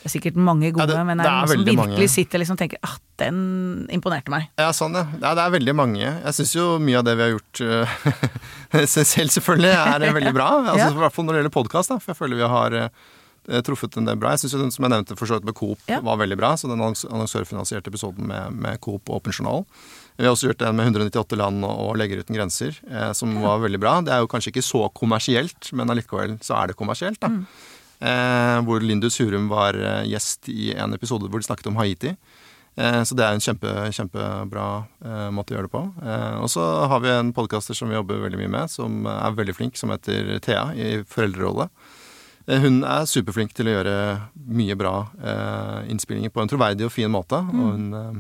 Det 0.02 0.08
er 0.10 0.14
sikkert 0.18 0.34
mange 0.36 0.72
gode, 0.74 0.82
Ja, 0.90 0.98
det- 0.98 1.06
men 1.06 1.20
er 1.20 1.22
det 1.22 1.30
det 1.30 1.32
er 1.32 1.38
noen 1.38 1.48
som 1.48 1.64
virkelig 1.64 1.76
mange. 2.02 2.08
sitter 2.10 2.38
liksom 2.42 2.56
og 2.56 2.58
tenker 2.58 2.78
at 2.82 3.00
den 3.22 3.86
imponerte 3.94 4.28
meg. 4.34 4.48
Ja, 4.58 4.70
sånn 4.74 4.94
ja. 4.98 5.04
ja. 5.22 5.34
Det 5.38 5.44
er 5.44 5.50
veldig 5.54 5.74
mange. 5.78 6.00
Jeg 6.02 6.34
syns 6.34 6.54
jo 6.56 6.78
mye 6.82 6.98
av 6.98 7.04
det 7.06 7.14
vi 7.16 7.22
har 7.22 7.32
gjort 7.38 7.60
eh, 7.62 8.86
selv, 8.86 9.30
selvfølgelig, 9.30 9.70
er 9.72 10.02
eh, 10.08 10.12
veldig 10.18 10.34
bra. 10.34 10.48
Altså, 10.72 10.90
I 10.90 10.98
hvert 11.04 11.12
fall 11.14 11.24
når 11.28 11.32
det 11.38 11.42
gjelder 11.44 11.54
podkast, 11.62 11.94
for 12.02 12.10
jeg 12.12 12.18
føler 12.18 12.36
vi 12.42 12.48
har 12.50 12.74
eh, 12.82 13.60
truffet 13.62 13.96
en 13.98 14.04
del 14.10 14.16
bra. 14.18 14.30
Jeg 14.34 14.42
syns 14.44 14.58
den 14.58 14.70
som 14.74 14.84
jeg 14.88 14.90
nevnte 14.94 15.16
for 15.18 15.26
så 15.30 15.38
vidt 15.38 15.46
med 15.46 15.54
Coop 15.54 15.78
Ja. 15.90 16.00
var 16.00 16.18
veldig 16.18 16.36
bra. 16.38 16.54
Så 16.58 16.66
den 16.70 16.82
annonsørfinansierte 16.82 17.90
episoden 17.92 18.26
med, 18.26 18.52
med 18.58 18.80
Coop 18.82 19.08
og 19.08 19.20
Open 19.22 19.32
Journal. 19.38 19.64
Vi 20.18 20.26
har 20.26 20.34
også 20.34 20.50
gjort 20.50 20.62
en 20.66 20.76
med 20.76 20.90
198 20.90 21.38
land 21.38 21.64
og 21.64 21.94
legger 21.96 22.18
Leger 22.18 22.26
uten 22.26 22.36
grenser, 22.36 22.74
eh, 22.90 23.12
som 23.14 23.38
var 23.40 23.62
veldig 23.62 23.78
bra. 23.80 24.00
Det 24.02 24.12
er 24.12 24.18
jo 24.24 24.26
kanskje 24.30 24.50
ikke 24.52 24.66
så 24.66 24.82
kommersielt, 24.92 25.70
men 25.72 25.88
allikevel 25.94 26.38
så 26.42 26.58
er 26.58 26.66
det 26.72 26.76
kommersielt, 26.76 27.20
da. 27.22 27.30
Eh, 27.30 27.70
hvor 28.66 28.82
Lindus 28.82 29.18
Hurum 29.22 29.48
var 29.52 29.76
eh, 29.78 30.04
gjest 30.10 30.48
i 30.50 30.72
en 30.74 30.94
episode 30.96 31.28
hvor 31.30 31.42
de 31.42 31.46
snakket 31.46 31.68
om 31.70 31.76
Haiti. 31.78 32.16
Eh, 32.74 33.02
så 33.04 33.14
det 33.14 33.24
er 33.26 33.36
en 33.36 33.42
kjempe, 33.44 33.68
kjempebra 33.92 34.66
eh, 35.04 35.26
måte 35.34 35.52
å 35.52 35.58
gjøre 35.58 35.68
det 35.68 35.74
på. 35.74 35.82
Eh, 36.02 36.36
og 36.40 36.48
så 36.50 36.64
har 36.88 37.02
vi 37.04 37.10
en 37.12 37.32
podkaster 37.36 37.76
som 37.76 37.90
vi 37.92 37.98
jobber 37.98 38.22
veldig 38.24 38.40
mye 38.40 38.52
med, 38.54 38.72
som 38.72 39.04
er 39.10 39.36
veldig 39.36 39.54
flink, 39.58 39.76
som 39.76 39.92
heter 39.92 40.38
Thea, 40.44 40.70
i 40.74 41.02
foreldrerolle. 41.04 41.68
Eh, 42.48 42.64
Hun 42.64 42.80
er 42.88 43.04
superflink 43.10 43.52
til 43.54 43.68
å 43.68 43.76
gjøre 43.76 43.96
mye 44.56 44.78
bra 44.80 44.94
eh, 45.20 45.90
innspillinger 45.92 46.32
på 46.32 46.42
en 46.42 46.50
troverdig 46.50 46.88
og 46.88 46.94
fin 46.94 47.12
måte. 47.12 47.42
Og 47.44 47.76
hun, 47.76 47.86
eh, 48.00 48.16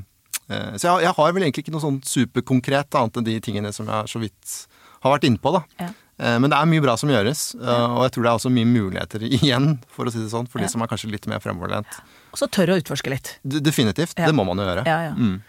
eh, 0.52 0.76
så 0.76 0.90
jeg, 0.90 1.08
jeg 1.08 1.16
har 1.16 1.32
vel 1.32 1.48
egentlig 1.48 1.64
ikke 1.64 1.74
noe 1.78 1.86
sånn 1.88 2.02
superkonkret 2.06 3.00
annet 3.00 3.18
enn 3.22 3.30
de 3.32 3.40
tingene 3.48 3.72
som 3.72 3.88
jeg 3.88 4.12
så 4.12 4.20
vidt 4.22 4.58
har 5.02 5.16
vært 5.16 5.26
innpå, 5.26 5.56
da. 5.56 5.64
Ja. 5.80 5.90
Eh, 6.22 6.36
Men 6.38 6.52
det 6.52 6.58
er 6.60 6.68
mye 6.70 6.82
bra 6.84 6.94
som 7.00 7.10
gjøres, 7.10 7.40
eh, 7.58 7.86
og 7.90 8.04
jeg 8.06 8.12
tror 8.14 8.22
det 8.26 8.30
er 8.30 8.38
også 8.38 8.52
mye 8.54 8.68
muligheter 8.70 9.24
igjen, 9.42 9.72
for 9.90 10.06
å 10.06 10.12
si 10.14 10.20
det 10.22 10.30
sånn, 10.30 10.46
for 10.50 10.62
de 10.62 10.68
som 10.70 10.84
er 10.84 10.90
kanskje 10.92 11.10
litt 11.10 11.26
mer 11.30 11.42
fremoverlent. 11.42 11.98
Og 12.32 12.38
så 12.38 12.46
tørre 12.48 12.76
å 12.76 12.80
utforske 12.82 13.10
litt. 13.10 13.32
Definitivt. 13.42 14.14
Det 14.16 14.30
må 14.36 14.44
man 14.46 14.62
jo 14.62 14.68
gjøre. 14.68 14.84
Ja, 14.86 15.00
ja. 15.10 15.16
Mm. 15.18 15.40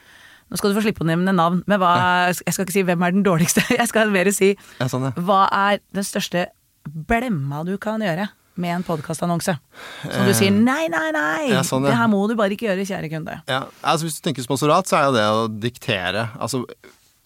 Nå 0.51 0.57
skal 0.59 0.73
du 0.73 0.77
få 0.77 0.83
slippe 0.85 1.05
å 1.05 1.07
nevne 1.07 1.31
navn, 1.33 1.61
men 1.69 1.79
hva, 1.81 1.93
jeg 2.33 2.53
skal 2.53 2.65
ikke 2.67 2.73
si 2.75 2.83
hvem 2.85 3.05
er 3.07 3.13
den 3.15 3.23
dårligste. 3.25 3.63
Jeg 3.79 3.87
skal 3.89 4.11
mer 4.13 4.27
si 4.35 4.51
Ja, 4.77 4.85
sånn, 4.91 5.07
ja. 5.07 5.13
hva 5.25 5.43
er 5.49 5.79
den 5.95 6.05
største 6.05 6.47
blemma 6.85 7.63
du 7.65 7.77
kan 7.81 8.01
gjøre 8.03 8.27
med 8.59 8.75
en 8.75 8.83
podkastannonse? 8.85 9.55
Som 10.03 10.27
du 10.27 10.33
sier 10.37 10.51
nei, 10.53 10.83
nei, 10.93 11.07
nei, 11.15 11.47
Eh, 11.47 11.55
ja, 11.55 11.63
sånn, 11.65 11.87
det 11.87 11.95
her 11.97 12.09
må 12.11 12.19
du 12.29 12.35
bare 12.37 12.53
ikke 12.53 12.67
gjøre, 12.67 12.85
kjære 12.85 13.09
kunde. 13.15 13.39
Ja, 13.49 13.63
altså 13.81 14.05
Hvis 14.05 14.19
du 14.19 14.27
tenker 14.27 14.45
sponsorat, 14.45 14.85
så 14.91 14.99
er 14.99 15.07
jo 15.07 15.15
det 15.15 15.23
å 15.25 15.47
diktere 15.63 16.27
Altså, 16.37 16.65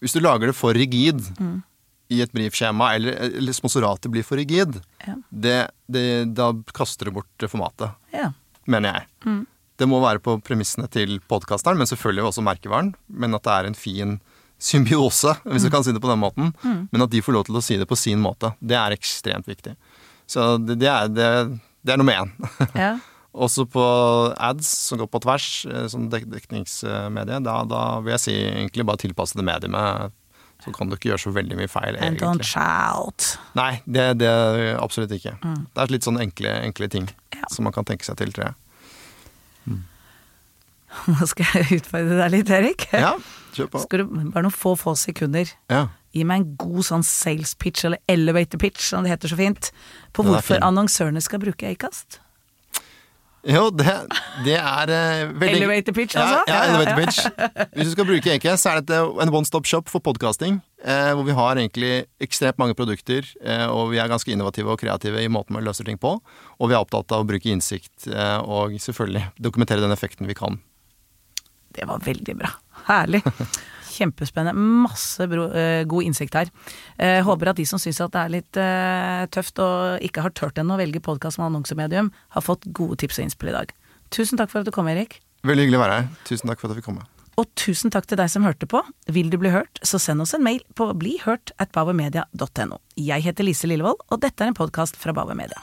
Hvis 0.00 0.14
du 0.16 0.20
lager 0.24 0.48
det 0.52 0.56
for 0.56 0.72
rigid 0.78 1.20
Mm. 1.36 1.58
I 2.10 2.22
et 2.24 2.32
brifskjema, 2.32 2.94
eller, 2.96 3.12
eller 3.38 3.52
sponsoratet 3.56 4.10
blir 4.10 4.24
for 4.24 4.36
rigid, 4.40 4.80
Ja. 5.06 5.14
det, 5.30 5.56
det, 5.92 6.04
da 6.34 6.52
kaster 6.74 7.04
du 7.10 7.10
bort 7.18 7.48
formatet, 7.50 7.92
Ja. 8.14 8.30
mener 8.66 8.94
jeg. 8.94 9.06
Mm. 9.26 9.42
Det 9.78 9.86
må 9.88 10.00
være 10.02 10.18
på 10.18 10.38
premissene 10.42 10.88
til 10.90 11.20
podkasteren, 11.28 11.76
men 11.78 11.86
selvfølgelig 11.86 12.24
også 12.32 12.42
merkevaren. 12.42 12.94
Men 13.08 13.34
at 13.36 13.44
det 13.44 13.52
er 13.52 13.66
en 13.68 13.74
fin 13.78 14.16
symbiose, 14.58 15.36
hvis 15.46 15.62
Mm. 15.62 15.68
du 15.68 15.70
kan 15.70 15.84
si 15.84 15.92
det 15.92 16.00
på 16.02 16.08
den 16.10 16.18
måten. 16.18 16.54
Men 16.90 17.02
at 17.04 17.10
de 17.10 17.20
får 17.22 17.32
lov 17.36 17.44
til 17.46 17.54
å 17.60 17.62
si 17.62 17.76
det 17.78 17.86
på 17.88 17.96
sin 17.96 18.18
måte. 18.18 18.54
Det 18.60 18.74
er 18.74 18.90
ekstremt 18.96 19.46
viktig. 19.46 19.76
Så 20.26 20.58
det, 20.66 20.78
det, 20.80 20.88
er, 20.90 21.08
det, 21.08 21.60
det 21.84 21.92
er 21.94 21.96
nummer 22.00 22.24
én. 22.24 22.32
Ja. 22.74 22.98
Også 23.38 23.68
på 23.70 23.84
ads 24.40 24.66
som 24.88 24.98
går 24.98 25.06
på 25.12 25.20
tvers, 25.22 25.46
eh, 25.70 25.86
som 25.92 26.08
dek 26.10 26.24
dekningsmedie, 26.32 27.38
da, 27.44 27.60
da 27.68 27.82
vil 28.02 28.16
jeg 28.16 28.20
si 28.24 28.32
egentlig 28.34 28.86
bare 28.88 28.98
tilpasse 29.04 29.36
det 29.38 29.44
mediumet. 29.46 30.10
Så 30.64 30.72
kan 30.74 30.88
du 30.90 30.96
ikke 30.96 31.12
gjøre 31.12 31.22
så 31.22 31.30
veldig 31.32 31.56
mye 31.56 31.68
feil, 31.70 31.96
And 32.02 32.18
don't 32.18 32.42
shout. 32.42 33.36
Nei, 33.54 33.80
det, 33.86 34.18
det 34.18 34.30
absolutt 34.82 35.12
ikke. 35.14 35.36
Det 35.42 35.84
er 35.84 35.92
litt 35.94 36.02
sånn 36.08 36.18
enkle, 36.20 36.50
enkle 36.66 36.88
ting 36.90 37.06
Ja. 37.36 37.46
som 37.54 37.62
man 37.68 37.72
kan 37.76 37.84
tenke 37.86 38.04
seg 38.04 38.16
til, 38.18 38.32
tror 38.34 38.48
jeg. 38.50 38.54
Nå 41.12 41.26
skal 41.28 41.46
jeg 41.60 41.78
utfordre 41.82 42.16
deg 42.22 42.32
litt, 42.34 42.50
Erik. 42.54 42.86
Ja, 42.96 43.12
kjør 43.54 43.68
på. 43.74 43.82
Skal 43.84 44.02
du 44.02 44.12
bare 44.32 44.44
noen 44.46 44.54
få, 44.54 44.72
få 44.80 44.94
sekunder 44.98 45.50
Ja. 45.70 45.84
gi 46.16 46.24
meg 46.26 46.40
en 46.42 46.54
god 46.58 46.86
sånn 46.88 47.04
sales 47.06 47.52
pitch, 47.60 47.84
eller 47.84 48.00
elevator 48.08 48.58
pitch, 48.62 48.80
som 48.88 49.04
det 49.04 49.12
heter 49.12 49.28
så 49.30 49.36
fint, 49.38 49.70
på 50.16 50.24
hvorfor 50.26 50.56
fin. 50.56 50.64
annonsørene 50.64 51.20
skal 51.22 51.42
bruke 51.44 51.68
Acast? 51.70 52.18
Jo, 53.48 53.68
det, 53.72 53.92
det 54.44 54.56
er 54.60 54.90
uh, 54.92 55.30
veldig 55.40 55.62
Elevator 55.62 55.94
pitch, 55.96 56.16
altså? 56.20 56.42
Ja, 56.50 56.54
Ja, 56.54 56.64
elevator 56.68 56.98
pitch. 57.00 57.68
Hvis 57.74 57.88
du 57.88 57.94
skal 57.94 58.08
bruke 58.10 58.34
AKS, 58.34 58.64
så 58.64 58.74
er 58.74 58.82
det 58.84 58.98
en 58.98 59.32
one 59.32 59.48
stop 59.48 59.68
shop 59.68 59.88
for 59.88 60.04
podcasting. 60.04 60.58
Eh, 60.84 61.10
hvor 61.14 61.24
vi 61.26 61.34
har 61.34 61.58
egentlig 61.58 61.92
ekstremt 62.22 62.58
mange 62.60 62.76
produkter, 62.78 63.26
eh, 63.42 63.64
og 63.66 63.88
vi 63.90 63.98
er 63.98 64.10
ganske 64.10 64.30
innovative 64.30 64.70
og 64.70 64.78
kreative 64.78 65.24
i 65.24 65.30
måten 65.32 65.56
vi 65.58 65.64
løser 65.66 65.88
ting 65.88 65.98
på. 65.98 66.12
Og 66.58 66.70
vi 66.70 66.76
er 66.76 66.84
opptatt 66.84 67.10
av 67.16 67.24
å 67.24 67.26
bruke 67.26 67.50
innsikt 67.50 68.06
eh, 68.12 68.38
og 68.44 68.76
selvfølgelig 68.78 69.24
dokumentere 69.42 69.82
den 69.82 69.94
effekten 69.94 70.30
vi 70.30 70.38
kan. 70.38 70.60
Det 71.74 71.88
var 71.88 72.04
veldig 72.04 72.36
bra. 72.38 72.52
Herlig. 72.86 73.24
Kjempespennende. 73.98 74.68
Masse 74.86 75.28
bro, 75.30 75.48
uh, 75.52 75.82
god 75.90 76.08
innsikt 76.08 76.38
her. 76.38 76.52
Uh, 76.96 77.20
håper 77.26 77.52
at 77.52 77.60
de 77.60 77.66
som 77.68 77.82
syns 77.82 78.00
at 78.04 78.14
det 78.14 78.24
er 78.24 78.34
litt 78.38 78.60
uh, 78.62 79.26
tøft 79.34 79.60
og 79.64 80.06
ikke 80.08 80.24
har 80.24 80.34
turt 80.38 80.58
ennå 80.60 80.78
å 80.78 80.80
velge 80.80 81.02
podkast 81.04 81.38
som 81.38 81.48
annonsemedium, 81.48 82.12
har 82.34 82.44
fått 82.44 82.66
gode 82.76 83.00
tips 83.02 83.20
og 83.20 83.28
innspill 83.28 83.52
i 83.52 83.58
dag. 83.60 83.76
Tusen 84.14 84.40
takk 84.40 84.54
for 84.54 84.62
at 84.62 84.68
du 84.68 84.74
kom, 84.74 84.88
Erik. 84.88 85.20
Veldig 85.46 85.66
hyggelig 85.66 85.78
å 85.78 85.84
være 85.84 86.00
her. 86.00 86.10
Tusen 86.28 86.50
takk 86.50 86.60
for 86.60 86.68
at 86.68 86.76
jeg 86.76 86.82
fikk 86.82 86.90
komme. 86.90 87.06
Og 87.38 87.46
tusen 87.58 87.92
takk 87.94 88.08
til 88.10 88.18
deg 88.18 88.30
som 88.32 88.46
hørte 88.46 88.66
på. 88.70 88.80
Vil 89.14 89.30
du 89.30 89.38
bli 89.38 89.52
hørt, 89.54 89.78
så 89.86 90.00
send 90.02 90.24
oss 90.24 90.34
en 90.34 90.42
mail 90.42 90.64
på 90.78 90.90
blihørt 90.98 91.54
at 91.62 91.70
bauermedia.no. 91.76 92.80
Jeg 92.98 93.26
heter 93.28 93.46
Lise 93.46 93.70
Lillevold, 93.70 94.02
og 94.10 94.24
dette 94.24 94.42
er 94.42 94.50
en 94.50 94.58
podkast 94.58 94.98
fra 94.98 95.14
Bauer 95.14 95.38
Media. 95.38 95.62